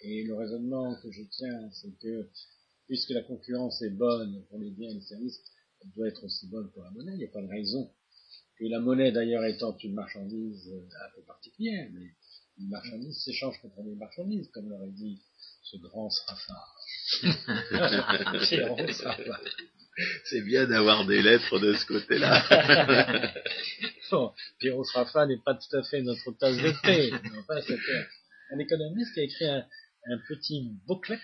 [0.01, 2.29] et le raisonnement que je tiens, c'est que
[2.87, 5.41] puisque la concurrence est bonne pour les biens et les services,
[5.83, 7.13] elle doit être aussi bonne pour la monnaie.
[7.13, 7.91] Il n'y a pas de raison
[8.59, 12.07] que la monnaie, d'ailleurs, étant une marchandise euh, un peu particulière, mais
[12.59, 15.21] une marchandise s'échange contre des marchandises, comme l'aurait dit
[15.63, 16.77] ce grand Srafar.
[18.49, 19.41] Pierrot Srafar.
[20.25, 23.33] C'est bien d'avoir des lettres de ce côté-là.
[24.13, 27.13] Bon, Pierrot Srafar n'est pas tout à fait notre tasse de thé.
[27.41, 27.61] Enfin,
[28.53, 29.67] un économiste qui a écrit un,
[30.09, 31.21] un petit booklet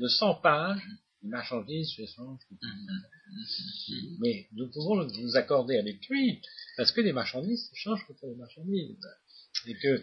[0.00, 0.82] de 100 pages,
[1.22, 2.60] une marchandise s'échange contre
[4.20, 6.40] Mais nous pouvons nous accorder avec lui,
[6.76, 8.96] parce que les marchandises s'échangent contre les marchandises.
[9.66, 10.02] Et que euh,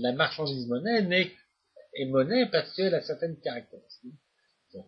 [0.00, 1.34] la marchandise monnaie
[1.94, 4.14] est monnaie parce qu'elle a certaines caractéristiques.
[4.72, 4.86] Bon.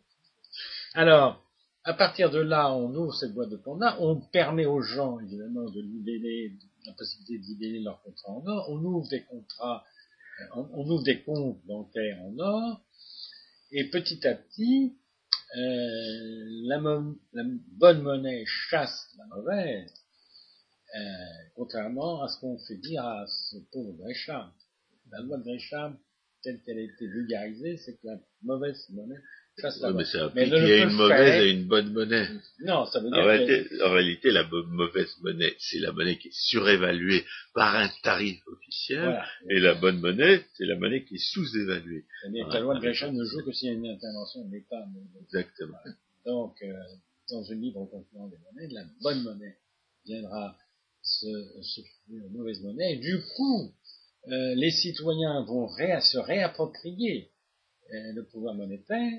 [0.94, 1.46] Alors,
[1.84, 5.70] à partir de là, on ouvre cette boîte de Pandore, on permet aux gens, évidemment,
[5.70, 9.84] de libeller, la possibilité de libeller leurs contrats en or, on ouvre des contrats,
[10.54, 12.84] on, ouvre des comptes bancaires en or,
[13.72, 14.96] et petit à petit,
[15.56, 19.92] euh, la bonne monnaie chasse la mauvaise,
[20.94, 21.00] euh,
[21.54, 24.50] contrairement à ce qu'on fait dire à ce pauvre Gresham.
[25.10, 25.98] La loi de Gresham,
[26.42, 29.20] telle qu'elle a été vulgarisée, c'est que la mauvaise monnaie
[29.80, 31.50] la mais ça Mais applique ne le il y a peut une mauvaise faire- et
[31.50, 32.28] une bonne monnaie.
[32.60, 36.18] Non, ça veut dire En que réalité, en réalité, la mauvaise monnaie, c'est la monnaie
[36.18, 39.26] qui est surévaluée par un tarif officiel, voilà.
[39.50, 42.04] et la bonne monnaie, c'est la monnaie qui est sous-évaluée.
[42.22, 44.84] Que la loi de Gresham ne joue que s'il y a une intervention de l'État.
[44.92, 45.78] mais- Exactement.
[46.26, 46.72] Donc, euh,
[47.30, 49.56] dans une libre concurrence des monnaies, la bonne monnaie
[50.04, 50.56] viendra
[51.02, 51.26] se
[51.62, 52.94] substituer aux mauvaises monnaies.
[52.94, 53.72] Et du coup,
[54.28, 57.30] euh, les citoyens vont se réapproprier
[57.94, 59.12] euh, le pouvoir monétaire.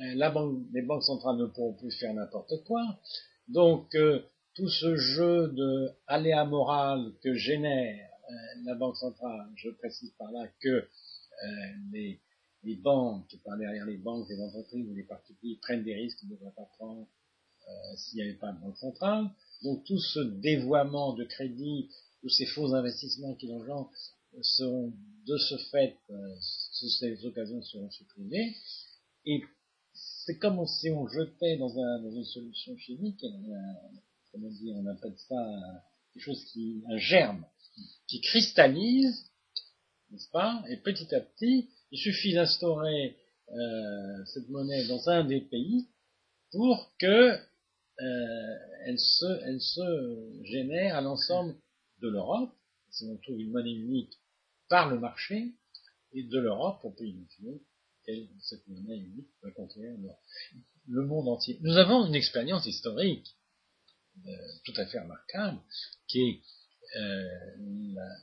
[0.00, 3.00] Euh, la banque, les banques centrales ne pourront plus faire n'importe quoi.
[3.48, 4.22] Donc, euh,
[4.54, 8.32] tout ce jeu de aléa moral que génère euh,
[8.64, 10.86] la banque centrale, je précise par là que euh,
[11.92, 12.20] les,
[12.64, 16.30] les banques, par derrière les banques, les entreprises ou les particuliers prennent des risques qu'ils
[16.30, 17.06] ne devraient pas prendre
[17.68, 19.26] euh, s'il n'y avait pas de banque centrale.
[19.62, 21.88] Donc tout ce dévoiement de crédit,
[22.22, 23.90] tous ces faux investissements qui l'engendrent
[24.42, 24.92] seront
[25.26, 26.34] de ce fait, euh,
[26.80, 28.56] toutes ces occasions seront supprimées.
[29.24, 29.42] Et
[30.26, 33.90] c'est comme si on jetait dans, un, dans une solution chimique, un,
[34.32, 35.80] comment dire, on appelle ça un,
[36.12, 37.44] quelque chose qui, un germe,
[38.08, 39.30] qui cristallise,
[40.10, 40.64] n'est-ce pas?
[40.68, 43.16] Et petit à petit, il suffit d'instaurer
[43.52, 45.86] euh, cette monnaie dans un des pays
[46.50, 51.54] pour que euh, elle, se, génère à l'ensemble
[52.02, 52.50] de l'Europe.
[52.90, 54.18] Si on trouve une monnaie unique
[54.68, 55.52] par le marché,
[56.12, 57.60] et de l'Europe, on peut imaginer
[58.06, 59.96] et cette monnaie unique va conquérir
[60.88, 61.58] le monde entier.
[61.62, 63.36] Nous avons une expérience historique
[64.26, 64.30] euh,
[64.64, 65.60] tout à fait remarquable,
[66.08, 66.42] qui est
[66.98, 67.56] euh,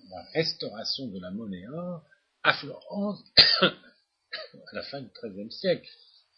[0.10, 2.04] la, restauration de la monnaie or
[2.44, 3.24] à Florence
[3.62, 3.72] à
[4.74, 5.90] la fin du XIIIe siècle,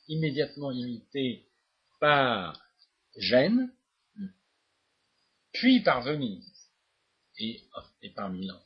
[0.08, 1.48] immédiatement imitée
[2.00, 2.62] par
[3.18, 3.72] Gênes,
[5.54, 6.70] puis par Venise
[7.38, 7.64] et,
[8.02, 8.62] et par Milan.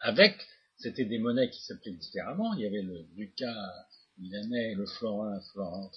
[0.00, 0.36] Avec,
[0.76, 2.52] c'était des monnaies qui s'appelaient différemment.
[2.54, 3.88] Il y avait le ducat
[4.18, 5.40] milanais, le florin,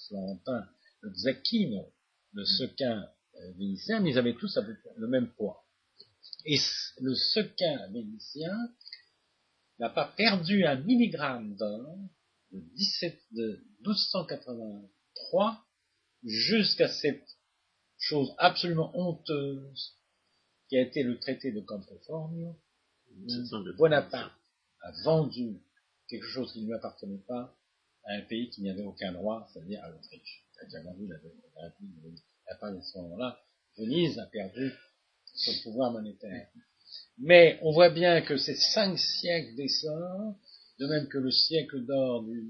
[0.05, 0.67] florentin,
[1.01, 1.93] le zacchino,
[2.33, 4.57] le sequin euh, vénitien, mais ils avaient tous
[4.97, 5.65] le même poids.
[6.45, 6.57] Et
[7.01, 8.55] le sequin vénitien
[9.79, 11.97] n'a pas perdu un milligramme d'or
[12.51, 15.65] de, 17, de 1283
[16.23, 17.27] jusqu'à cette
[17.97, 19.97] chose absolument honteuse
[20.67, 22.55] qui a été le traité de Campoformio.
[23.77, 24.33] Bonaparte
[24.81, 25.61] a vendu
[26.07, 27.58] quelque chose qui ne lui appartenait pas
[28.09, 30.43] un pays qui n'y avait aucun droit, c'est-à-dire à, l'Autriche.
[30.71, 30.91] La, la,
[32.47, 33.39] à partir de ce moment-là,
[33.77, 34.73] Venise a perdu
[35.35, 36.47] son pouvoir monétaire.
[37.17, 40.35] Mais on voit bien que ces cinq siècles d'essor,
[40.79, 42.45] de même que le siècle d'or du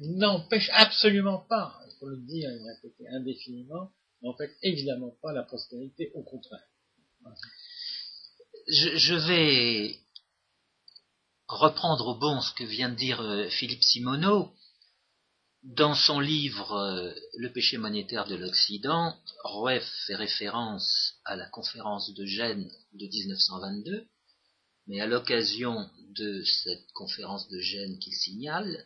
[0.00, 3.90] n'empêche absolument pas, il faut le dire et le répéter indéfiniment,
[4.22, 6.64] n'empêche évidemment pas la prospérité, au contraire.
[8.68, 9.96] Je, je, vais
[11.48, 14.52] reprendre au bon ce que vient de dire euh, Philippe Simoneau.
[15.64, 22.12] Dans son livre euh, Le péché monétaire de l'Occident, Rueff fait référence à la conférence
[22.12, 24.06] de Gênes de 1922,
[24.88, 28.84] mais à l'occasion de cette conférence de Gênes qu'il signale,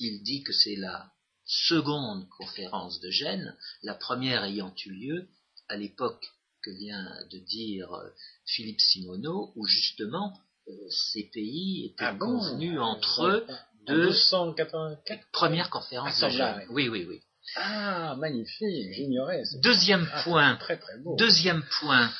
[0.00, 1.12] il dit que c'est la
[1.44, 5.28] seconde conférence de Gênes, la première ayant eu lieu
[5.68, 6.26] à l'époque
[6.64, 8.10] que vient de dire euh,
[8.44, 13.46] Philippe Simoneau, où justement euh, ces pays étaient ah convenus entre eux
[13.88, 16.72] 284 première conférence de.
[16.72, 17.20] Oui, oui, oui.
[17.56, 19.42] Ah, magnifique, j'ignorais.
[19.62, 21.16] Deuxième ah, point, très, très beau.
[21.16, 22.10] deuxième point,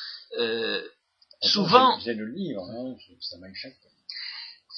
[1.43, 3.49] souvent, j'ai le livre, hein, ça m'a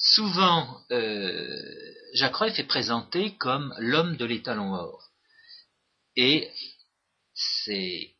[0.03, 5.11] Souvent, euh, Jacques Rueff est présenté comme l'homme de l'étalon or.
[6.15, 6.49] Et
[7.33, 8.15] c'est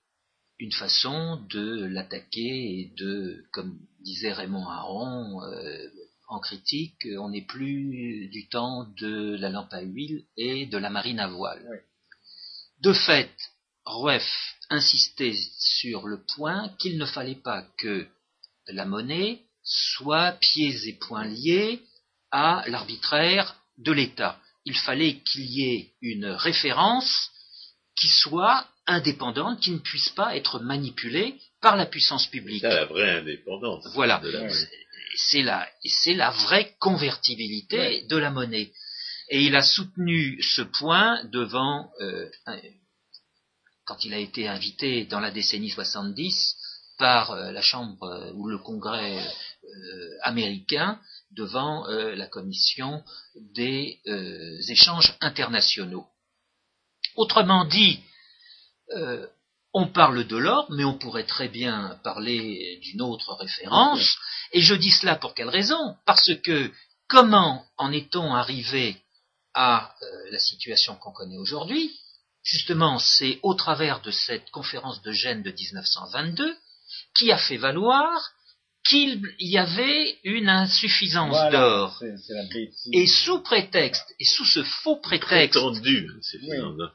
[0.59, 5.89] une façon de l'attaquer et de, comme disait Raymond Aron euh,
[6.32, 10.89] en critique, on n'est plus du temps de la lampe à huile et de la
[10.89, 11.84] marine à voile.
[12.79, 13.32] De fait,
[13.86, 18.07] Rueff insistait sur le point qu'il ne fallait pas que
[18.67, 21.82] la monnaie soit pieds et poings liés
[22.32, 24.39] à l'arbitraire de l'État.
[24.63, 27.29] Il fallait qu'il y ait une référence
[27.99, 32.61] qui soit indépendante, qui ne puisse pas être manipulée par la puissance publique.
[32.61, 33.86] C'est la vraie indépendance.
[33.93, 34.21] Voilà.
[35.16, 38.72] C'est la, c'est la vraie convertibilité de la monnaie.
[39.30, 42.30] Et il a soutenu ce point devant, euh,
[43.86, 46.55] quand il a été invité dans la décennie 70
[46.97, 49.26] par euh, la Chambre euh, ou le Congrès
[50.24, 50.99] américain
[51.32, 53.03] devant la Commission
[53.36, 54.01] des
[54.68, 56.07] échanges internationaux.
[57.16, 58.01] Autrement dit,
[58.95, 59.28] euh,
[59.74, 64.17] on parle de l'or, mais on pourrait très bien parler d'une autre référence.
[64.51, 65.95] Et je dis cela pour quelle raison?
[66.05, 66.72] Parce que
[67.07, 69.01] comment en est-on arrivé
[69.53, 71.91] à euh, la situation qu'on connaît aujourd'hui?
[72.43, 76.55] Justement, c'est au travers de cette conférence de Gênes de 1922
[77.15, 78.32] qui a fait valoir
[78.84, 82.01] qu'il y avait une insuffisance d'or.
[82.93, 85.59] Et sous prétexte, et sous ce faux prétexte,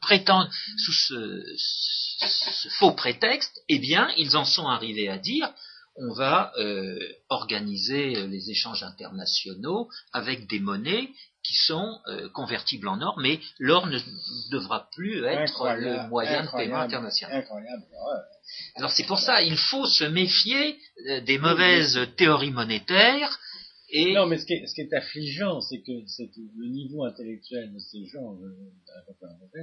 [0.01, 5.53] prétendu, sous ce, ce, faux prétexte, eh bien, ils en sont arrivés à dire,
[5.97, 11.11] on va euh, organiser les échanges internationaux avec des monnaies
[11.47, 13.99] qui sont euh, convertibles en or, mais l'or ne
[14.51, 17.39] devra plus être le moyen de paiement international.
[17.39, 17.85] Incroyable.
[18.75, 20.79] Alors c'est pour ça, il faut se méfier
[21.09, 23.39] euh, des mauvaises théories monétaires.
[23.91, 24.15] Et...
[24.15, 27.79] Non, mais ce qui est, ce qui est affligeant, c'est que, le niveau intellectuel de
[27.79, 29.63] ces gens euh,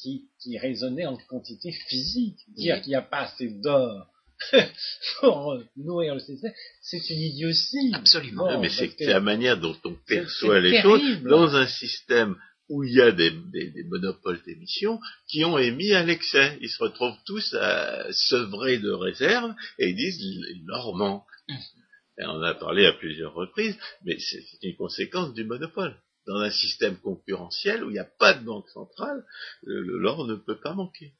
[0.00, 2.38] qui, qui raisonnaient en quantité physique.
[2.56, 4.08] Dire qu'il n'y a pas assez d'or
[5.20, 7.92] pour nourrir le système, c'est une idiotie.
[7.94, 8.60] Absolument.
[8.60, 12.36] mais c'est la manière dont on perçoit les choses dans un système
[12.68, 13.32] où il y a des,
[13.84, 16.58] monopoles d'émission qui ont émis à l'excès.
[16.60, 20.20] Ils se retrouvent tous à sevrer de réserves et ils disent
[20.66, 21.24] l'or manque.
[21.48, 21.54] Mmh.
[22.20, 25.96] Et on a parlé à plusieurs reprises, mais c'est une conséquence du monopole.
[26.26, 29.24] Dans un système concurrentiel où il n'y a pas de banque centrale,
[29.62, 31.14] l'or ne peut pas manquer.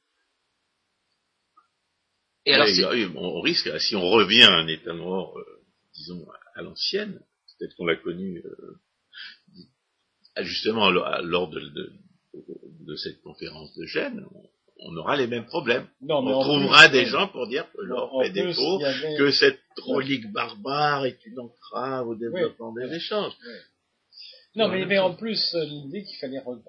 [2.49, 2.67] Et alors,
[3.15, 5.43] on risque, si on revient à un état noir, euh,
[5.95, 6.25] disons,
[6.55, 7.19] à l'ancienne,
[7.59, 11.59] peut-être qu'on l'a connu euh, justement lors de,
[12.87, 14.25] de cette conférence de Gênes,
[14.81, 15.87] on, aura les mêmes problèmes.
[16.01, 19.31] Non, mais on trouvera plus, des gens pour dire que l'or fait défaut, avait- que
[19.31, 23.33] cette relique barbare est une entrave au développement des échanges.
[24.55, 26.61] Non, mais il y même avait en plus euh, l'idée qu'il fallait re-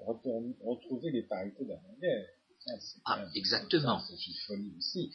[0.65, 2.27] retrouver les parités d'avant-guerre.
[3.07, 4.01] Ah, exactement.
[4.01, 5.13] C'est une folie aussi,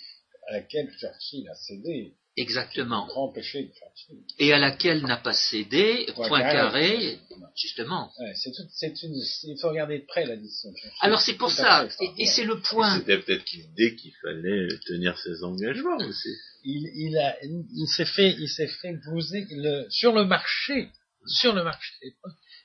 [0.48, 2.14] à laquelle Churchill a cédé.
[2.38, 3.06] Exactement.
[3.06, 4.18] Le grand péché de Churchill.
[4.39, 7.18] Et à laquelle n'a pas cédé Poincaré,
[7.56, 8.12] justement.
[8.20, 10.74] Ouais, c'est une, il faut regarder de près de Churchill.
[11.00, 13.00] Alors c'est pour ça, fait et, c'est le point.
[13.00, 16.30] C'était peut-être l'idée qu'il fallait tenir ses engagements aussi.
[16.66, 20.89] il, il, a, il s'est fait, il s'est fait blouser le, sur le marché,
[21.26, 21.93] sur le marché.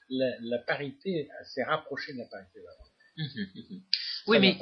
[0.09, 2.90] La, la parité s'est rapprochée de la parité d'avant.
[3.17, 3.83] Mhm.
[4.27, 4.59] Oui, mais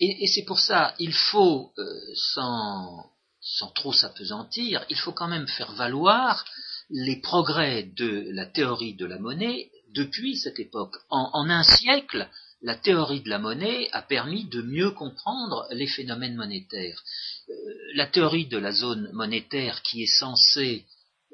[0.00, 1.84] et, et c'est pour ça, il faut, euh,
[2.14, 3.06] sans,
[3.40, 6.44] sans trop s'apesantir, il faut quand même faire valoir
[6.90, 10.96] les progrès de la théorie de la monnaie depuis cette époque.
[11.10, 12.28] En, en un siècle,
[12.62, 17.02] la théorie de la monnaie a permis de mieux comprendre les phénomènes monétaires.
[17.48, 17.54] Euh,
[17.94, 20.84] la théorie de la zone monétaire qui est censée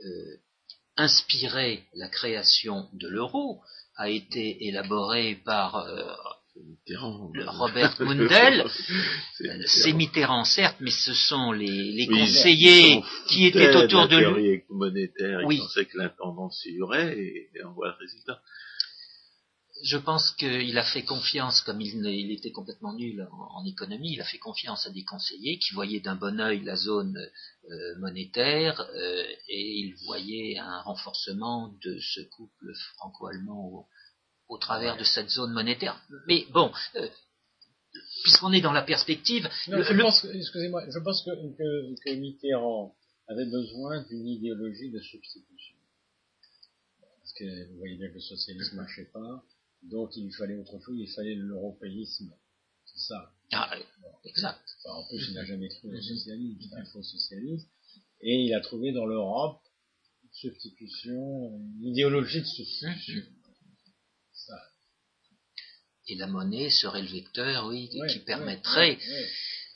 [0.04, 0.36] euh,
[0.96, 3.62] inspirer la création de l'euro
[3.96, 6.12] a été élaborée par euh,
[6.56, 7.32] Mitterrand.
[7.58, 8.64] Robert Mundell,
[9.36, 9.96] C'est Euh, C'est Mitterrand.
[9.96, 14.62] Mitterrand, certes, mais ce sont les, les Oui, conseillers ils qui étaient autour de lui.
[14.70, 15.56] monétaire, Oui.
[15.56, 18.40] ils pensaient que l'intendance figurait et, et on voit le résultat.
[19.82, 24.20] Je pense qu'il a fait confiance, comme il, était complètement nul en, en économie, il
[24.20, 27.18] a fait confiance à des conseillers qui voyaient d'un bon œil la zone
[27.70, 33.86] euh, monétaire euh, et il voyait un renforcement de ce couple franco-allemand
[34.48, 36.00] au, travers de cette zone monétaire.
[36.26, 37.08] Mais bon, euh,
[38.22, 41.30] puisqu'on est dans la perspective, Non, le- je le- pense que, excusez-moi, je pense que,
[41.56, 42.94] que, que Mitterrand
[43.28, 45.76] avait besoin d'une idéologie de substitution.
[47.20, 49.44] Parce que vous voyez bien que le socialisme ne marchait pas,
[49.82, 52.32] donc il lui fallait autre chose, il fallait l'européisme.
[52.84, 53.32] C'est ça.
[53.52, 53.70] Ah,
[54.24, 54.60] exact.
[54.84, 57.68] Enfin, en plus, il n'a jamais cru au socialisme, c'est un faux socialisme.
[58.20, 59.60] Et il a trouvé dans l'Europe
[60.22, 63.22] une substitution, une idéologie de substitution.
[64.46, 64.60] Ça.
[66.08, 68.98] Et la monnaie serait le vecteur, oui, Ouais, qui permettrait.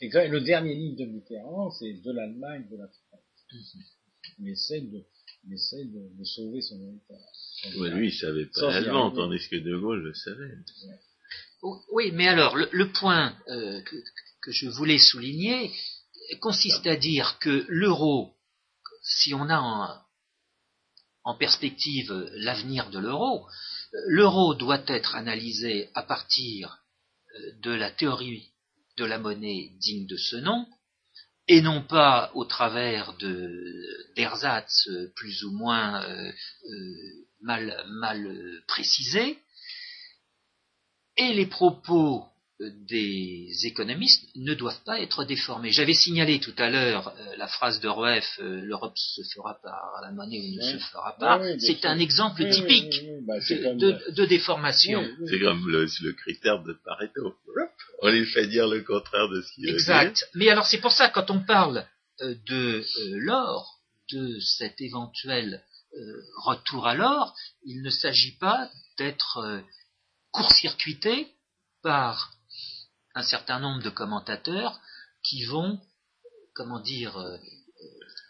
[0.01, 0.27] ouais, ouais.
[0.27, 3.75] Le dernier livre de Mitterrand, c'est de l'Allemagne, de la France.
[4.39, 5.03] Il essaie de,
[5.47, 7.77] il essaie de, de sauver son héritage.
[7.77, 10.53] Ouais, lui, il savait pas l'allemand, tandis que De Gaulle le savait.
[11.91, 13.95] Oui, mais alors, le, le point euh, que,
[14.43, 15.71] que je voulais souligner
[16.41, 18.35] consiste à dire que l'euro,
[19.01, 19.97] si on a en,
[21.23, 23.51] en perspective l'avenir de l'euro, euh,
[24.07, 26.79] l'euro doit être analysé à partir
[27.35, 28.51] euh, de la théorie
[28.97, 30.67] de la monnaie digne de ce nom,
[31.47, 36.31] et non pas au travers de d'ersatz euh, plus ou moins euh,
[37.41, 39.39] mal, mal précisés,
[41.17, 42.25] et les propos
[42.87, 45.71] des économistes ne doivent pas être déformés.
[45.71, 49.99] J'avais signalé tout à l'heure euh, la phrase de Rueff, euh, l'Europe se fera par
[50.01, 50.71] la monnaie ou ne Oui.
[50.73, 51.37] se fera pas.
[51.39, 55.01] Oui, oui, bien C'est un exemple typique oui, oui, bah, de, comme- de- de déformation.
[55.01, 55.27] Oui, oui.
[55.29, 57.35] C'est comme le, le critère de Pareto.
[58.01, 59.75] On lui fait dire le contraire de ce qu'il veut dire.
[59.75, 60.29] Exact.
[60.35, 61.85] Mais alors c'est pour ça quand on parle
[62.21, 62.83] euh, de euh,
[63.19, 63.79] l'or,
[64.11, 65.63] de cet éventuel
[65.97, 67.33] euh, retour à l'or,
[67.65, 69.61] il ne s'agit pas d'être euh,
[70.31, 71.27] court-circuité
[71.83, 72.31] par
[73.19, 74.79] un certain nombre de commentateurs
[75.23, 75.79] qui vont,
[76.55, 77.37] comment dire, euh,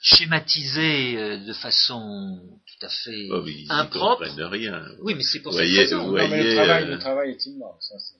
[0.02, 4.24] schématiser euh, de façon tout à fait Oh, mais ils n'y impropre.
[4.24, 4.86] rien.
[5.02, 6.06] Oui, mais c'est pour raison.
[6.10, 7.88] vous Non, mais le voyez, travail, euh, le travail est immense.
[7.90, 8.20] Ça, c'est-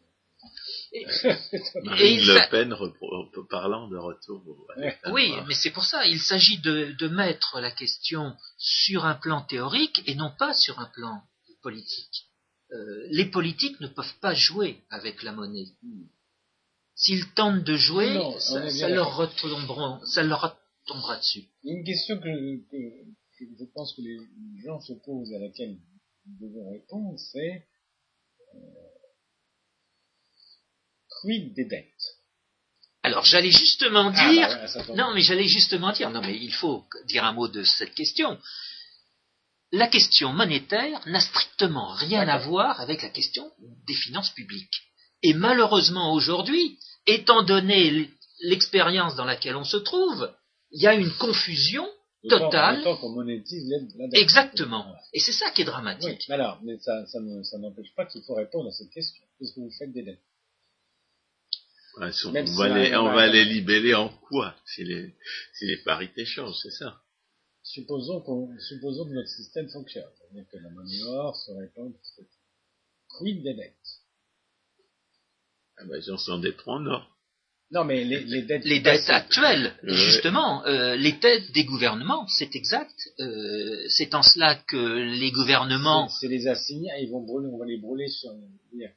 [0.94, 1.06] Et-
[1.84, 4.44] Marine il Le Pen repro- parlant de retour
[5.12, 6.06] Oui, mais c'est pour ça.
[6.08, 10.80] Il s'agit de, de mettre la question sur un plan théorique et non pas sur
[10.80, 11.22] un plan
[11.62, 12.26] politique.
[12.72, 15.68] Euh, les politiques ne peuvent pas jouer avec la monnaie.
[17.02, 19.16] S'ils tentent de jouer, Non, ça, leur d'accord.
[19.20, 21.46] retomberont- ça leur tombera dessus.
[21.64, 22.24] Il y a une question que,
[22.70, 23.06] que-
[23.40, 24.18] que je pense que les
[24.66, 25.78] gens se posent et à laquelle
[26.26, 27.66] nous devons répondre, c'est
[28.54, 28.60] euh,
[31.22, 32.16] quid des dettes?
[33.04, 36.84] Alors, j'allais justement Ah, dire, bah non, mais j'allais justement dire, non, mais il faut
[37.08, 38.38] dire un mot de cette question.
[39.72, 43.50] La question monétaire n'a strictement rien à voir avec la question
[43.88, 44.82] des finances publiques.
[45.22, 46.78] Et malheureusement aujourd'hui,
[47.08, 48.10] étant donné
[48.42, 50.32] l'expérience dans laquelle on se trouve,
[50.72, 51.88] il y a une confusion
[52.28, 52.78] totale.
[52.78, 54.22] d'autant qu'on monétise l'aide- la dette.
[54.22, 54.94] Exactement.
[55.14, 56.26] Et c'est ça qui est Oui, dramatique.
[56.30, 59.24] mais alors, mais ça, ça ne- ça n'empêche pas qu'il faut répondre à cette question.
[59.38, 60.22] Qu'est-ce que vous faites des dettes
[61.98, 65.16] Ouais, si on, si va les, on va les libeller en quoi si les,
[65.54, 67.02] si les parités changent, c'est ça
[67.64, 70.06] Supposons, qu'on, supposons que notre système fonctionne.
[70.18, 71.94] C'est-à-dire que la monnaie or se répand.
[73.18, 73.76] Quid des dettes
[75.80, 77.10] Ah ben, ils en s'endetteront en or.
[77.72, 79.94] Non, mais les, les dettes, Les dettes actuelles, Ouais.
[79.94, 82.96] justement, euh, les dettes des gouvernements, c'est exact.
[83.20, 84.76] Euh, c'est en cela que
[85.22, 88.32] les gouvernements c'est les assignés, ils vont brûler, on va les brûler sur.
[88.74, 88.92] Elles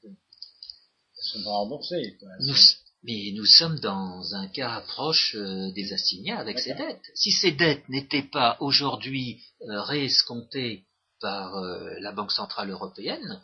[1.20, 6.58] sont pas Nous, sont- mais nous sommes dans un cas proche euh, des assignats avec
[6.58, 7.02] ces dettes.
[7.14, 10.84] Si ces dettes n'étaient pas aujourd'hui euh, réescomptées
[11.20, 13.40] par euh, la Banque Centrale Européenne,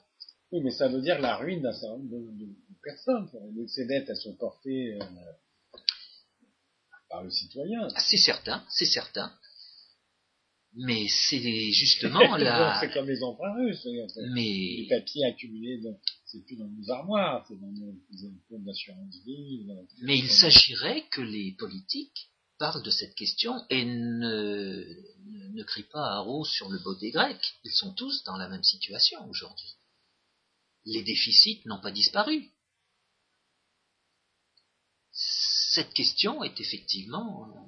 [0.53, 3.29] Oui, mais ça veut dire la ruine d'un certain nombre de, de- de personnes.
[3.69, 5.05] Ces dettes, elles sont portées euh,
[7.11, 7.89] par le citoyen.
[7.99, 9.33] c'est certain, c'est certain.
[10.75, 11.41] Mais c'est
[11.73, 12.79] justement la...
[12.81, 13.81] C'est comme les emprunts russes.
[13.83, 17.95] c'est- Les Mais papiers accumulés, dans- c'est plus dans nos armoires, c'est dans nos
[18.49, 19.67] comptes d'assurance vie.
[20.03, 24.85] Mais il s'agirait que les politiques parlent de cette question et ne,
[25.55, 27.55] ne crient pas à Arros sur le beau des Grecs.
[27.65, 29.75] Ils sont tous dans la même situation aujourd'hui.
[30.85, 32.51] Les déficits n'ont pas disparu.
[35.13, 37.61] Cette question est effectivement euh,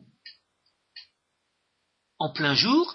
[2.18, 2.94] en plein jour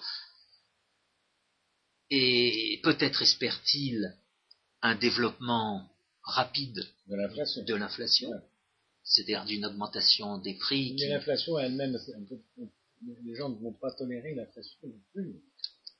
[2.09, 4.15] et peut-être espère-t-il
[4.81, 5.89] un développement
[6.23, 7.15] rapide de
[7.75, 8.29] l'inflation.
[8.29, 8.37] Ouais.
[9.03, 10.91] c'est-à-dire d'une augmentation des prix.
[10.91, 11.97] Mais qui- l'inflation elle-même,
[13.23, 15.35] les gens ne vont pas tolérer l'inflation non plus.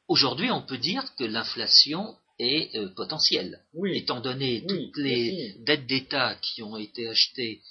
[0.07, 5.55] Aujourd'hui, on peut dire que l'inflation est euh, potentielle, Oui, étant donné Oui, toutes les
[5.59, 7.61] dettes d'État qui ont été achetées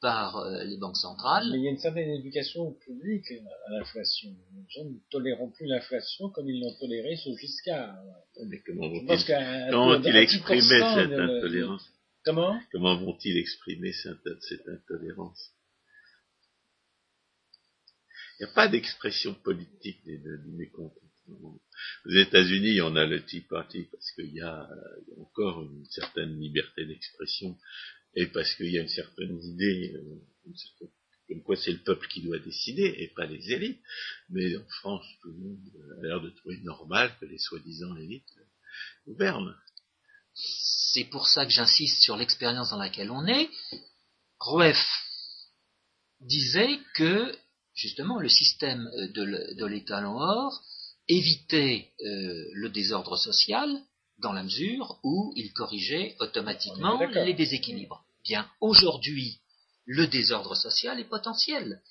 [0.00, 1.48] par euh, les banques centrales.
[1.52, 4.30] mais il y a une certaine éducation publique à l'inflation.
[4.54, 7.94] Les gens ne toléreront plus l'inflation comme ils l'ont toléré sous Giscard.
[8.48, 11.88] Mais comment vont-ils exprimer cette intolérance
[12.24, 12.60] Comment?
[12.72, 15.50] Comment vont-ils exprimer cette, cette intolérance?
[18.40, 21.08] Il n'y a pas d'expression politique des- de- du mécontentement.
[21.28, 24.68] Aux États-Unis, on a le Tea Party parce qu'il y a
[25.20, 27.56] encore une certaine liberté d'expression
[28.14, 30.52] et parce qu'il y a une certaine idée, euh,
[31.28, 33.80] comme quoi c'est le peuple qui doit décider et pas les élites.
[34.30, 35.58] Mais en France, tout le monde
[35.98, 38.44] a l'air de trouver normal que les soi-disant élites euh,
[39.06, 39.56] gouvernent.
[40.34, 43.48] C'est pour ça que j'insiste sur l'expérience dans laquelle on est.
[44.40, 44.78] Rueff
[46.20, 47.34] disait que
[47.74, 50.62] justement le système euh, de l- de l'étalon or
[51.08, 53.80] évitait euh, le désordre social
[54.18, 58.04] dans la mesure où il corrigeait automatiquement les déséquilibres.
[58.24, 59.40] Bien, aujourd'hui,
[59.84, 61.82] le désordre social est potentiel.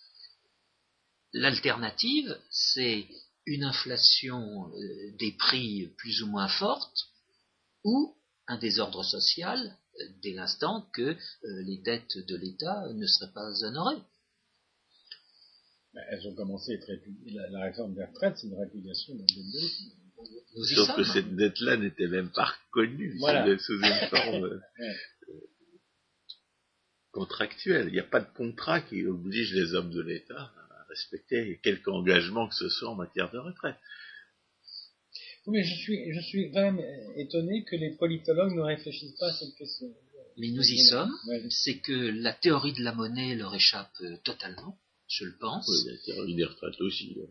[1.34, 3.08] L'alternative, c'est
[3.46, 7.08] une inflation euh, des prix plus ou moins forte
[7.84, 8.16] ou
[8.48, 14.02] un désordre social euh, dès l'instant que les dettes de l'État ne seraient pas honorées.
[15.94, 19.14] Ben, Elles ont commencé à être répu- la, la réforme des retraites, c'est une répudiation
[19.16, 20.96] d'un y Sauf sommes.
[20.98, 23.58] que cette dette-là n'était même pas reconnue Voilà.
[23.58, 24.62] sous- une forme
[27.12, 27.88] contractuelle.
[27.88, 31.90] Il n'y a pas de contrat qui oblige les hommes de l'État à respecter quelque
[31.90, 33.76] engagement que ce soit en matière de retraite.
[35.48, 39.18] Oui, mais je suis, je suis quand même euh, étonné que les politologues ne réfléchissent
[39.18, 39.88] pas à cette question.
[40.38, 41.12] Mais nous y sommes.
[41.28, 41.44] Ouais.
[41.50, 44.78] C'est que la théorie de la monnaie leur échappe euh, totalement,
[45.12, 45.68] je le pense.
[45.68, 47.22] Oui, la théorie des retraites aussi, il.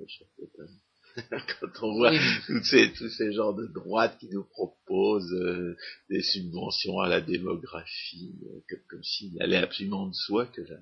[1.60, 5.76] Quand on voit Oui, tous ces, tous ces genres de droites qui nous proposent euh,
[6.08, 8.32] des subventions à la démographie,
[8.70, 10.78] euh, comme s'il allait absolument de soi que la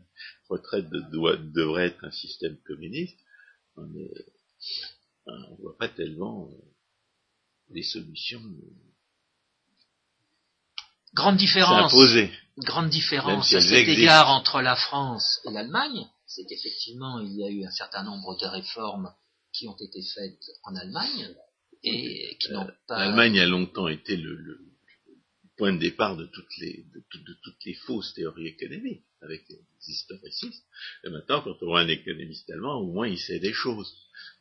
[0.51, 3.19] retraite de- doit- devrait être un système communiste,
[3.77, 4.05] on ne
[5.27, 6.55] on voit pas tellement euh,
[7.71, 8.75] les solutions euh,
[11.15, 11.93] Grande différence.
[12.59, 17.51] grande différence à cet égard entre la France et l'Allemagne, c'est qu'effectivement, il y a
[17.51, 19.13] eu un certain nombre de réformes
[19.53, 21.35] qui ont été faites en Allemagne
[21.83, 22.99] et qui n'ont pas...
[23.07, 24.61] L'Allemagne a longtemps été le, le
[25.57, 29.49] point de départ de toutes les de, tout- de toutes les fausses théories économiques avec
[29.49, 29.59] les
[29.89, 30.65] historicistes.
[31.05, 33.93] Et maintenant, quand on voit un économiste allemand, au moins il sait des choses.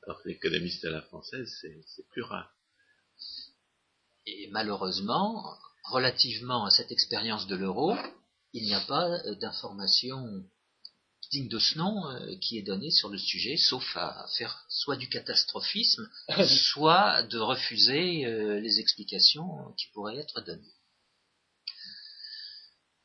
[0.04, 2.52] Alors que l'économiste à la française, c'est plus rare.
[4.26, 7.96] Et malheureusement, relativement à cette expérience de l'euro,
[8.54, 10.44] il n'y a pas euh, d'information
[11.30, 12.04] digne de ce nom
[12.42, 16.10] qui est donnée sur le sujet, sauf à faire soit du catastrophisme,
[16.46, 20.74] soit de refuser euh, les explications qui pourraient être données.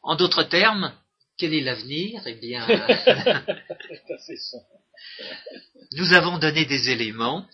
[0.03, 0.93] En d'autres termes,
[1.39, 2.23] quel est l'avenir?
[2.27, 2.67] Eh bien,
[5.93, 7.47] nous avons donné des éléments.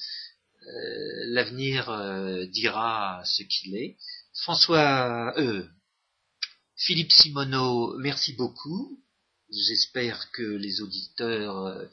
[0.63, 3.97] Euh, L'avenir euh, dira ce qu'il est.
[4.43, 5.67] François, euh,
[6.77, 8.99] Philippe Simoneau, merci beaucoup.
[9.51, 11.87] J'espère que les auditeurs euh,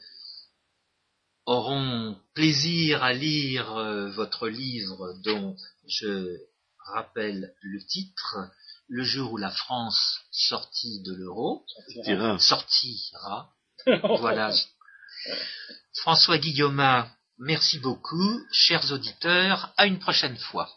[1.46, 5.56] auront plaisir à lire euh, votre livre dont
[5.88, 6.38] je
[6.92, 8.36] rappelle le titre,
[8.88, 11.64] le jour où la France sortit de l'euro,
[12.04, 12.38] Tira.
[12.38, 13.52] sortira.
[14.18, 14.52] Voilà.
[15.94, 18.40] François Guillaumin, merci beaucoup.
[18.52, 20.68] Chers auditeurs, à une prochaine fois.